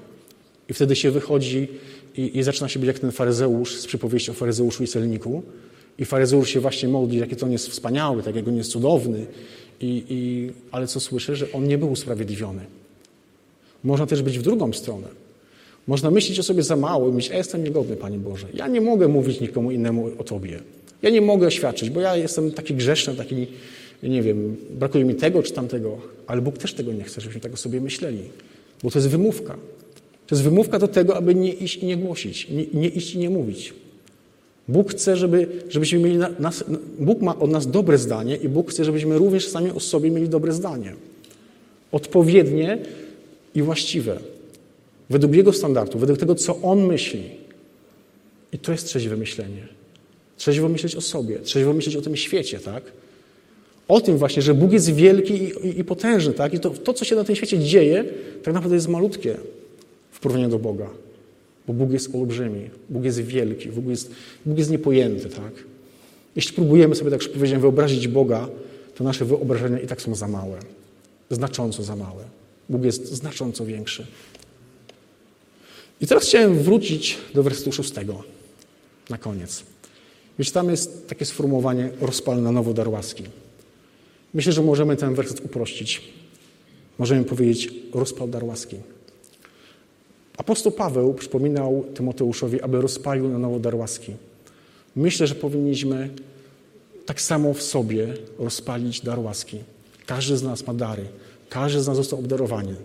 I 0.70 0.74
wtedy 0.74 0.96
się 0.96 1.12
wychodzi 1.12 1.68
i, 2.18 2.38
i 2.38 2.44
zaczyna 2.44 2.70
się 2.70 2.80
być 2.80 2.88
jak 2.88 3.00
ten 3.00 3.12
faryzeusz 3.12 3.76
z 3.76 3.88
przypowieści 3.88 4.32
o 4.32 4.34
faryzeuszu 4.34 4.84
i 4.84 4.88
celniku. 4.88 5.44
I 5.98 6.06
faryzeusz 6.06 6.50
się 6.50 6.60
właśnie 6.60 6.90
modli, 6.90 7.18
jaki 7.20 7.36
to 7.36 7.46
on 7.46 7.52
jest 7.52 7.68
wspaniały, 7.68 8.24
tak 8.24 8.36
jak 8.36 8.48
on 8.48 8.58
jest 8.58 8.72
cudowny. 8.72 9.26
I, 9.82 10.04
i, 10.10 10.52
ale 10.72 10.88
co 10.88 11.00
słyszę, 11.00 11.36
że 11.36 11.52
on 11.52 11.68
nie 11.68 11.78
był 11.78 11.92
usprawiedliwiony. 11.92 12.62
Można 13.84 14.06
też 14.06 14.22
być 14.22 14.40
w 14.40 14.42
drugą 14.42 14.74
stronę. 14.74 15.08
Można 15.88 16.12
myśleć 16.12 16.40
o 16.40 16.44
sobie 16.44 16.64
za 16.64 16.76
mało 16.76 17.10
i 17.10 17.12
myśleć, 17.12 17.32
ja 17.32 17.38
jestem 17.38 17.64
niegodny, 17.64 17.96
Panie 17.96 18.18
Boże. 18.18 18.48
Ja 18.54 18.68
nie 18.68 18.82
mogę 18.82 19.08
mówić 19.08 19.40
nikomu 19.42 19.72
innemu 19.72 20.12
o 20.18 20.24
Tobie. 20.24 20.60
Ja 21.02 21.10
nie 21.10 21.22
mogę 21.22 21.48
oświadczyć, 21.48 21.90
bo 21.90 22.02
ja 22.02 22.16
jestem 22.16 22.52
taki 22.52 22.76
grzeszny, 22.76 23.16
taki, 23.16 23.48
nie 24.04 24.22
wiem, 24.22 24.58
brakuje 24.72 25.06
mi 25.06 25.16
tego 25.16 25.44
czy 25.44 25.54
tamtego. 25.54 25.98
Ale 26.28 26.42
Bóg 26.42 26.58
też 26.58 26.74
tego 26.74 26.94
nie 26.94 27.04
chce, 27.04 27.22
żebyśmy 27.22 27.42
tak 27.42 27.54
o 27.54 27.58
sobie 27.58 27.82
myśleli. 27.82 28.20
Bo 28.84 28.92
to 28.92 29.00
jest 29.00 29.10
wymówka. 29.10 29.58
To 30.28 30.36
jest 30.36 30.44
wymówka 30.44 30.80
do 30.80 30.88
tego, 30.88 31.18
aby 31.18 31.36
nie 31.36 31.54
iść 31.54 31.78
i 31.78 31.86
nie 31.86 31.98
głosić, 31.98 32.50
nie, 32.50 32.66
nie 32.74 32.88
iść 32.90 33.16
i 33.16 33.18
nie 33.18 33.30
mówić. 33.30 33.74
Bóg 34.68 34.92
chce, 34.92 35.18
żeby, 35.18 35.48
żebyśmy 35.70 36.00
mieli 36.00 36.18
na, 36.18 36.30
nas, 36.40 36.64
Bóg 37.00 37.22
ma 37.22 37.40
od 37.40 37.50
nas 37.50 37.68
dobre 37.72 37.98
zdanie 37.98 38.36
i 38.36 38.50
Bóg 38.50 38.72
chce, 38.72 38.86
żebyśmy 38.86 39.18
również 39.18 39.48
sami 39.48 39.72
o 39.72 39.80
sobie 39.80 40.12
mieli 40.12 40.30
dobre 40.30 40.54
zdanie. 40.54 40.94
Odpowiednie 41.92 42.78
i 43.56 43.62
właściwe. 43.62 44.20
Według 45.10 45.36
Jego 45.36 45.54
standardu, 45.54 46.00
według 46.00 46.20
tego, 46.20 46.36
co 46.36 46.62
On 46.62 46.86
myśli. 46.86 47.24
I 48.54 48.60
to 48.60 48.72
jest 48.72 48.86
trzeźwe 48.86 49.18
myślenie. 49.18 49.68
Trzeźwo 50.38 50.70
myśleć 50.70 50.96
o 50.96 51.02
sobie, 51.02 51.40
trzeźwo 51.40 51.74
myśleć 51.74 51.96
o 51.96 52.02
tym 52.02 52.16
świecie, 52.16 52.60
tak? 52.60 52.84
O 53.88 54.02
tym 54.02 54.18
właśnie, 54.18 54.42
że 54.42 54.54
Bóg 54.54 54.72
jest 54.72 54.94
wielki 54.94 55.34
i, 55.34 55.68
i, 55.68 55.80
i 55.80 55.84
potężny, 55.84 56.34
tak? 56.34 56.54
I 56.54 56.60
to, 56.60 56.70
to, 56.70 56.94
co 56.94 57.06
się 57.06 57.16
na 57.16 57.24
tym 57.24 57.36
świecie 57.36 57.60
dzieje, 57.60 58.06
tak 58.44 58.54
naprawdę 58.54 58.76
jest 58.76 58.88
malutkie 58.88 59.38
w 60.18 60.20
porównaniu 60.20 60.50
do 60.50 60.60
Boga. 60.60 60.90
Bo 61.68 61.74
Bóg 61.74 61.92
jest 61.92 62.16
olbrzymi, 62.16 62.70
Bóg 62.90 63.04
jest 63.04 63.20
wielki, 63.20 63.70
Bóg 63.70 63.86
jest, 63.86 64.12
Bóg 64.46 64.58
jest 64.58 64.70
niepojęty, 64.72 65.30
tak? 65.30 65.54
Jeśli 66.36 66.54
próbujemy 66.54 66.96
sobie, 66.96 67.12
tak 67.12 67.22
już 67.22 67.30
powiedziałem, 67.30 67.62
wyobrazić 67.62 68.08
Boga, 68.08 68.48
to 68.96 69.04
nasze 69.04 69.26
wyobrażenia 69.26 69.80
i 69.80 69.88
tak 69.88 70.02
są 70.02 70.16
za 70.16 70.28
małe. 70.28 70.60
Znacząco 71.30 71.84
za 71.84 71.96
małe. 71.96 72.24
Bóg 72.70 72.84
jest 72.84 73.14
znacząco 73.14 73.66
większy. 73.66 74.08
I 76.02 76.08
teraz 76.08 76.24
chciałem 76.24 76.60
wrócić 76.60 77.18
do 77.34 77.44
wersetu 77.44 77.72
szóstego 77.72 78.24
na 79.10 79.18
koniec. 79.18 79.64
Wiecie, 80.40 80.52
tam 80.52 80.70
jest 80.70 81.08
takie 81.08 81.26
sformułowanie 81.26 81.90
rozpal 82.02 82.42
na 82.42 82.52
nowo 82.52 82.74
dar 82.74 82.90
łaski. 82.90 83.24
Myślę, 84.34 84.52
że 84.52 84.62
możemy 84.62 84.96
ten 84.96 85.16
werset 85.16 85.46
uprościć. 85.46 86.02
Możemy 87.00 87.24
powiedzieć 87.24 87.74
rozpal 87.94 88.30
dar 88.30 88.44
łaski. 88.44 88.76
Apostoł 90.38 90.72
Paweł 90.72 91.14
przypominał 91.14 91.86
Tymoteuszowi, 91.94 92.62
aby 92.62 92.82
rozpalił 92.82 93.30
na 93.30 93.40
nowo 93.40 93.60
dar 93.60 93.76
łaski. 93.76 94.14
Myślę, 94.96 95.28
że 95.28 95.36
powinniśmy 95.36 96.10
tak 97.06 97.22
samo 97.22 97.54
w 97.54 97.62
sobie 97.62 98.14
rozpalić 98.40 99.02
dar 99.02 99.20
łaski. 99.20 99.58
Każdy 100.06 100.38
z 100.38 100.44
nas 100.44 100.68
ma 100.68 100.74
dary. 100.74 101.06
Każdy 101.50 101.82
z 101.82 101.88
nas 101.88 101.96
został 101.96 102.20
obdarowany. 102.20 102.76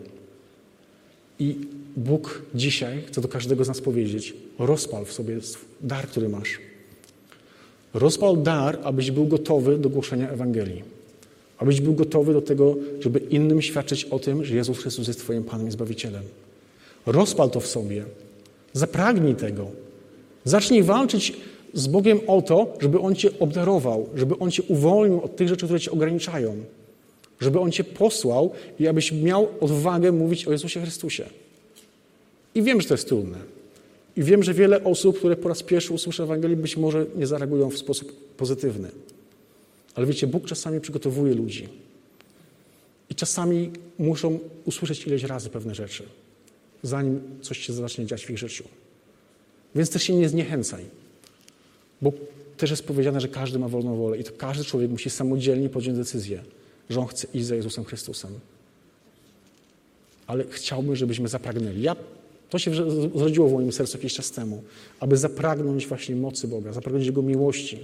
I 1.38 1.56
Bóg 1.96 2.42
dzisiaj 2.54 3.02
chce 3.06 3.20
do 3.20 3.28
każdego 3.28 3.64
z 3.64 3.68
nas 3.68 3.80
powiedzieć: 3.80 4.34
rozpal 4.58 5.04
w 5.04 5.12
sobie 5.12 5.38
dar, 5.80 6.06
który 6.06 6.28
masz. 6.28 6.58
Rozpal 7.94 8.42
dar, 8.42 8.78
abyś 8.84 9.10
był 9.10 9.26
gotowy 9.26 9.78
do 9.78 9.88
głoszenia 9.88 10.30
Ewangelii. 10.30 10.82
Abyś 11.58 11.80
był 11.80 11.94
gotowy 11.94 12.32
do 12.32 12.42
tego, 12.42 12.76
żeby 13.00 13.18
innym 13.18 13.62
świadczyć 13.62 14.04
o 14.04 14.18
tym, 14.18 14.44
że 14.44 14.54
Jezus 14.54 14.78
Chrystus 14.78 15.08
jest 15.08 15.20
Twoim 15.20 15.44
Panem 15.44 15.68
i 15.68 15.70
Zbawicielem. 15.70 16.22
Rozpal 17.06 17.50
to 17.50 17.60
w 17.60 17.66
sobie. 17.66 18.04
Zapragnij 18.72 19.34
tego. 19.34 19.70
Zacznij 20.44 20.82
walczyć 20.82 21.32
z 21.74 21.86
Bogiem 21.86 22.20
o 22.26 22.42
to, 22.42 22.76
żeby 22.80 23.00
On 23.00 23.14
Cię 23.14 23.30
obdarował, 23.38 24.08
żeby 24.14 24.38
On 24.38 24.50
Cię 24.50 24.62
uwolnił 24.62 25.20
od 25.20 25.36
tych 25.36 25.48
rzeczy, 25.48 25.64
które 25.66 25.80
Cię 25.80 25.90
ograniczają. 25.90 26.56
Żeby 27.40 27.60
On 27.60 27.72
Cię 27.72 27.84
posłał 27.84 28.50
i 28.80 28.88
abyś 28.88 29.12
miał 29.12 29.48
odwagę 29.60 30.12
mówić 30.12 30.46
o 30.46 30.52
Jezusie 30.52 30.80
Chrystusie. 30.80 31.24
I 32.54 32.62
wiem, 32.62 32.80
że 32.80 32.88
to 32.88 32.94
jest 32.94 33.08
trudne. 33.08 33.38
I 34.16 34.22
wiem, 34.22 34.42
że 34.42 34.54
wiele 34.54 34.84
osób, 34.84 35.18
które 35.18 35.36
po 35.36 35.48
raz 35.48 35.62
pierwszy 35.62 35.92
usłyszy 35.92 36.22
Ewangelię, 36.22 36.56
być 36.56 36.76
może 36.76 37.06
nie 37.16 37.26
zareagują 37.26 37.70
w 37.70 37.78
sposób 37.78 38.34
pozytywny. 38.36 38.90
Ale 39.94 40.06
wiecie, 40.06 40.26
Bóg 40.26 40.46
czasami 40.46 40.80
przygotowuje 40.80 41.34
ludzi. 41.34 41.68
I 43.10 43.14
czasami 43.14 43.70
muszą 43.98 44.38
usłyszeć 44.64 45.06
ileś 45.06 45.22
razy 45.22 45.50
pewne 45.50 45.74
rzeczy 45.74 46.02
zanim 46.82 47.20
coś 47.42 47.58
się 47.58 47.72
zacznie 47.72 48.06
dziać 48.06 48.26
w 48.26 48.30
ich 48.30 48.38
życiu. 48.38 48.64
Więc 49.74 49.90
też 49.90 50.02
się 50.02 50.14
nie 50.14 50.28
zniechęcaj, 50.28 50.84
bo 52.02 52.12
też 52.56 52.70
jest 52.70 52.84
powiedziane, 52.84 53.20
że 53.20 53.28
każdy 53.28 53.58
ma 53.58 53.68
wolną 53.68 53.96
wolę 53.96 54.18
i 54.18 54.24
to 54.24 54.32
każdy 54.32 54.64
człowiek 54.64 54.90
musi 54.90 55.10
samodzielnie 55.10 55.68
podjąć 55.68 55.98
decyzję, 55.98 56.42
że 56.90 57.00
on 57.00 57.06
chce 57.06 57.26
iść 57.34 57.46
za 57.46 57.54
Jezusem 57.54 57.84
Chrystusem. 57.84 58.30
Ale 60.26 60.44
chciałbym, 60.50 60.96
żebyśmy 60.96 61.28
zapragnęli. 61.28 61.82
Ja, 61.82 61.96
to 62.50 62.58
się 62.58 62.74
zrodziło 63.14 63.48
w 63.48 63.52
moim 63.52 63.72
sercu 63.72 63.96
jakiś 63.96 64.14
czas 64.14 64.30
temu, 64.30 64.62
aby 65.00 65.16
zapragnąć 65.16 65.86
właśnie 65.86 66.16
mocy 66.16 66.48
Boga, 66.48 66.72
zapragnąć 66.72 67.06
Jego 67.06 67.22
miłości, 67.22 67.78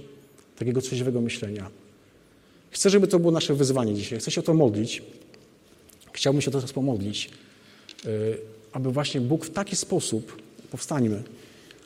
takiego 0.57 0.81
trzeźwego 0.81 1.21
myślenia. 1.21 1.69
Chcę, 2.71 2.89
żeby 2.89 3.07
to 3.07 3.19
było 3.19 3.31
nasze 3.31 3.53
wyzwanie 3.53 3.93
dzisiaj. 3.93 4.19
Chcę 4.19 4.31
się 4.31 4.41
o 4.41 4.43
to 4.43 4.53
modlić. 4.53 5.03
Chciałbym 6.13 6.41
się 6.41 6.49
o 6.49 6.51
to 6.51 6.57
teraz 6.57 6.73
pomodlić. 6.73 7.29
Aby 8.73 8.91
właśnie 8.91 9.21
Bóg 9.21 9.45
w 9.45 9.49
taki 9.49 9.75
sposób, 9.75 10.41
powstańmy, 10.71 11.23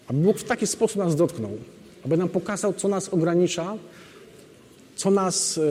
aby 0.07 0.19
Bóg 0.19 0.37
w 0.37 0.43
taki 0.43 0.67
sposób 0.67 0.97
nas 0.97 1.15
dotknął, 1.15 1.57
aby 2.05 2.17
nam 2.17 2.29
pokazał, 2.29 2.73
co 2.73 2.87
nas 2.87 3.09
ogranicza, 3.09 3.77
co 4.95 5.11
nas, 5.11 5.57
e, 5.57 5.61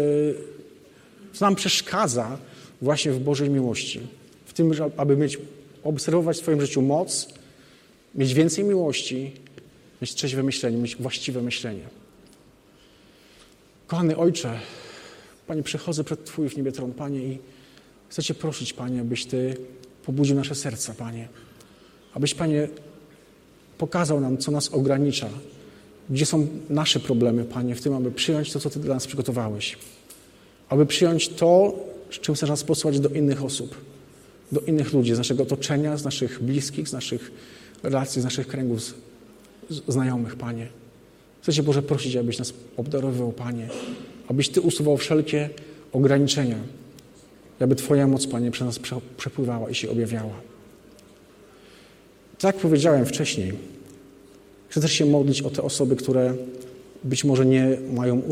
co 1.33 1.45
nam 1.45 1.55
przeszkadza 1.55 2.39
właśnie 2.83 3.13
w 3.13 3.19
Bożej 3.21 3.51
miłości. 3.51 4.01
W 4.47 4.53
tym, 4.53 4.73
aby 4.97 5.17
mieć, 5.17 5.39
obserwować 5.85 6.37
w 6.37 6.41
swoim 6.41 6.61
życiu 6.61 6.83
moc, 6.83 7.29
mieć 8.15 8.35
więcej 8.35 8.65
miłości, 8.65 9.33
mieć 10.03 10.15
trzeźwe 10.15 10.43
myślenie, 10.43 10.77
mieć 10.77 10.97
właściwe 10.97 11.43
myślenie. 11.43 11.85
Kochany 13.87 14.17
Ojcze, 14.17 14.61
Panie, 15.47 15.63
przychodzę 15.63 16.05
przed 16.05 16.25
Twój 16.25 16.49
w 16.49 16.57
niebie 16.57 16.73
tron, 16.73 16.93
Panie, 16.93 17.19
i 17.19 17.39
chcę 18.09 18.23
Cię 18.23 18.35
prosić, 18.35 18.73
Panie, 18.73 19.01
abyś 19.01 19.27
Ty 19.27 19.57
pobudził 20.07 20.37
nasze 20.37 20.55
serca, 20.55 20.95
Panie. 20.95 21.29
Abyś, 22.15 22.35
Panie, 22.35 22.69
pokazał 23.79 24.21
nam, 24.21 24.39
co 24.39 24.51
nas 24.51 24.69
ogranicza, 24.69 25.29
gdzie 26.11 26.27
są 26.27 26.47
nasze 26.71 27.01
problemy, 27.01 27.45
Panie, 27.45 27.75
w 27.75 27.81
tym, 27.81 27.95
aby 27.95 28.11
przyjąć 28.11 28.53
to, 28.53 28.61
co 28.61 28.71
Ty 28.71 28.81
dla 28.81 28.95
nas 28.95 29.07
przygotowałeś. 29.07 29.79
Aby 30.69 30.87
przyjąć 30.87 31.29
to, 31.29 31.75
z 32.11 32.15
czym 32.15 32.35
chcesz 32.35 32.49
nas 32.49 32.65
posłać 32.65 33.01
do 33.01 33.09
innych 33.09 33.45
osób, 33.45 33.77
do 34.53 34.61
innych 34.61 34.93
ludzi, 34.93 35.15
z 35.15 35.19
naszego 35.19 35.43
otoczenia, 35.43 35.97
z 35.97 36.05
naszych 36.05 36.43
bliskich, 36.43 36.89
z 36.89 36.93
naszych 36.93 37.33
relacji, 37.83 38.23
z 38.23 38.25
naszych 38.25 38.47
kręgów 38.47 38.83
z, 38.83 38.95
z, 39.71 39.83
znajomych, 39.89 40.37
Panie. 40.37 40.67
Chcę 41.43 41.53
Cię, 41.53 41.63
Boże, 41.63 41.83
prosić, 41.83 42.17
abyś 42.17 42.39
nas 42.39 42.53
obdarowywał, 42.77 43.33
Panie, 43.33 43.69
abyś 44.29 44.49
Ty 44.49 44.61
usuwał 44.61 44.97
wszelkie 44.97 45.51
ograniczenia, 45.93 46.59
aby 47.63 47.75
Twoja 47.75 48.07
moc, 48.07 48.27
Panie, 48.27 48.51
przez 48.51 48.67
nas 48.67 48.81
przepływała 49.17 49.71
i 49.71 49.75
się 49.75 49.91
objawiała. 49.91 50.35
Tak 52.39 52.55
jak 52.55 52.63
powiedziałem 52.63 53.07
wcześniej, 53.07 53.53
chcę 54.69 54.81
też 54.81 54.93
się 54.93 55.07
modlić 55.07 55.43
o 55.43 55.51
te 55.51 55.63
osoby, 55.63 55.97
które 55.97 56.35
być 57.05 57.25
może 57.25 57.47
nie 57.47 57.77
mają 57.93 58.23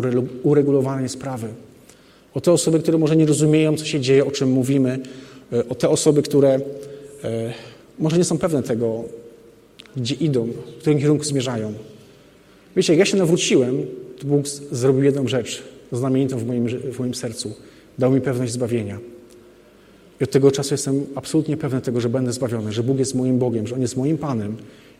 uregulowanej 0.43 1.09
sprawy. 1.09 1.49
O 2.35 2.41
te 2.41 2.53
osoby, 2.53 2.78
które 2.81 2.99
może 2.99 3.16
nie 3.16 3.26
rozumieją, 3.26 3.76
co 3.76 3.85
się 3.85 4.01
dzieje, 4.01 4.26
o 4.26 4.31
czym 4.31 4.51
mówimy, 4.51 4.99
e, 5.53 5.68
o 5.68 5.74
te 5.74 5.89
osoby, 5.89 6.22
które 6.22 6.61
e, 7.24 7.53
może 7.99 8.18
nie 8.18 8.24
są 8.24 8.39
pewne 8.39 8.62
tego, 8.62 9.05
gdzie 9.97 10.14
idą, 10.14 10.47
w 10.47 10.81
którym 10.81 10.99
kierunku 10.99 11.24
zmierzają. 11.24 11.72
Wiecie, 12.76 12.93
jak 12.93 12.99
ja 12.99 13.05
się 13.05 13.16
nawróciłem, 13.16 13.87
to 14.18 14.26
Bóg 14.26 14.49
zrobił 14.72 15.03
jedną 15.03 15.28
rzecz 15.28 15.62
znamienitą 15.93 16.39
w 16.39 16.47
moim, 16.47 16.68
w 16.68 16.99
moim 16.99 17.14
sercu. 17.14 17.55
Dał 17.99 18.12
mi 18.12 18.20
pewność 18.20 18.53
zbawienia. 18.53 18.99
I 20.21 20.25
od 20.25 20.31
tego 20.31 20.51
czasu 20.51 20.75
jestem 20.75 21.07
absolutnie 21.14 21.57
pewny 21.57 21.81
tego, 21.81 22.01
że 22.01 22.09
będę 22.09 22.33
zbawiony, 22.33 22.73
że 22.73 22.83
Bóg 22.83 22.99
jest 22.99 23.14
moim 23.14 23.39
Bogiem, 23.39 23.66
że 23.66 23.75
On 23.75 23.81
jest 23.81 23.97
moim 23.97 24.18
Panem 24.18 24.57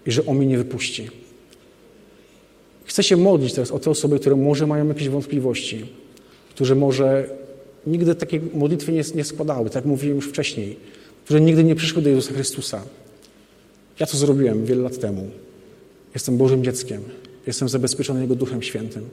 i 0.07 0.13
że 0.13 0.27
On 0.27 0.37
mnie 0.37 0.47
nie 0.47 0.59
wypuści. 0.59 1.11
Chcę 2.85 3.03
się 3.03 3.17
modlić 3.17 3.53
teraz 3.53 3.71
o 3.71 3.79
te 3.79 3.91
osoby, 3.91 4.19
które 4.19 4.37
może 4.37 4.67
mają 4.67 4.89
jakieś 4.89 5.09
wątpliwości, 5.09 5.87
którzy 6.51 6.75
może 6.75 7.29
nigdy 7.87 8.15
takiej 8.15 8.41
modlitwy 8.55 8.93
nie, 8.93 9.03
nie 9.15 9.25
składały, 9.25 9.65
tak 9.65 9.75
jak 9.75 9.85
mówiłem 9.85 10.17
już 10.17 10.29
wcześniej, 10.29 10.77
którzy 11.25 11.41
nigdy 11.41 11.65
nie 11.65 11.75
przyszły 11.75 12.03
do 12.03 12.09
Jezusa 12.09 12.35
Chrystusa. 12.35 12.83
Ja 14.01 14.07
to 14.07 14.17
zrobiłem 14.17 14.65
wiele 14.65 14.83
lat 14.83 14.99
temu. 14.99 15.31
Jestem 16.15 16.37
Bożym 16.37 16.65
dzieckiem. 16.65 17.03
Jestem 17.47 17.69
zabezpieczony 17.69 18.21
Jego 18.21 18.35
Duchem 18.35 18.63
Świętym 18.63 19.09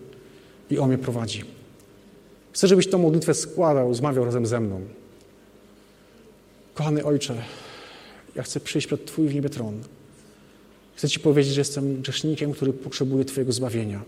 i 0.72 0.78
On 0.78 0.90
mnie 0.90 0.98
prowadzi. 0.98 1.44
Chcę, 2.52 2.68
żebyś 2.68 2.88
tę 2.88 2.98
modlitwę 2.98 3.34
składał, 3.34 3.94
zmawiał 3.94 4.26
razem 4.26 4.46
ze 4.46 4.60
mną. 4.60 4.82
Kochany 6.78 7.06
Ojcze, 7.06 7.36
ja 8.36 8.44
chcę 8.44 8.60
przyjść 8.60 8.88
przed 8.88 9.06
Twój 9.06 9.28
w 9.28 9.36
niebie 9.36 9.50
tron. 9.50 9.80
Chcę 10.96 11.10
Ci 11.10 11.20
powiedzieć, 11.20 11.54
że 11.54 11.62
jestem 11.62 12.02
grzesznikiem, 12.02 12.54
który 12.54 12.74
potrzebuje 12.74 13.26
Twojego 13.26 13.52
zbawienia. 13.52 14.02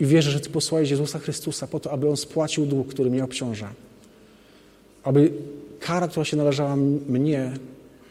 I 0.00 0.06
wierzę, 0.06 0.30
że 0.30 0.40
Ty 0.40 0.50
posłałeś 0.50 0.90
Jezusa 0.90 1.18
Chrystusa 1.18 1.66
po 1.66 1.80
to, 1.80 1.92
aby 1.92 2.08
On 2.08 2.16
spłacił 2.16 2.66
dług, 2.66 2.88
który 2.88 3.10
mnie 3.10 3.24
obciąża. 3.24 3.74
Aby 5.02 5.32
kara, 5.80 6.08
która 6.08 6.24
się 6.24 6.36
należała 6.36 6.76
mnie, 7.08 7.52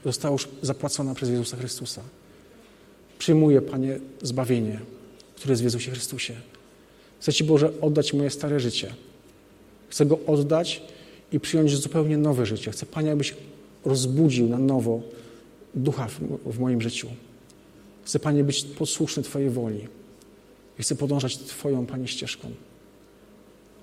została 0.06 0.32
już 0.32 0.48
zapłacona 0.62 1.16
przez 1.16 1.30
Jezusa 1.30 1.58
Chrystusa. 1.58 2.02
Przyjmuję, 3.20 3.62
Panie, 3.62 4.00
zbawienie, 4.22 4.80
które 5.36 5.52
jest 5.52 5.62
w 5.62 5.66
Jezusie 5.66 5.92
Chrystusie. 5.92 6.34
Chcę 7.20 7.34
Ci, 7.34 7.44
Boże, 7.44 7.72
oddać 7.82 8.14
moje 8.14 8.30
stare 8.30 8.60
życie. 8.60 8.94
Chcę 9.90 10.06
go 10.06 10.20
oddać 10.28 10.82
i 11.32 11.40
przyjąć 11.40 11.76
zupełnie 11.76 12.18
nowe 12.18 12.46
życie. 12.46 12.72
Chcę, 12.72 12.86
Panie, 12.86 13.12
abyś 13.12 13.36
rozbudził 13.86 14.50
na 14.50 14.58
nowo 14.58 15.02
ducha 15.76 16.08
w, 16.08 16.20
w 16.46 16.60
moim 16.60 16.82
życiu. 16.82 17.08
Chcę, 18.04 18.20
Panie, 18.20 18.44
być 18.44 18.64
posłuszny 18.64 19.24
Twojej 19.24 19.50
woli. 19.50 19.88
I 20.80 20.84
chcę 20.84 20.96
podążać 20.96 21.38
Twoją, 21.38 21.86
Panie, 21.86 22.08
ścieżką. 22.08 22.52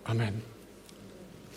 Amen. 0.05 0.56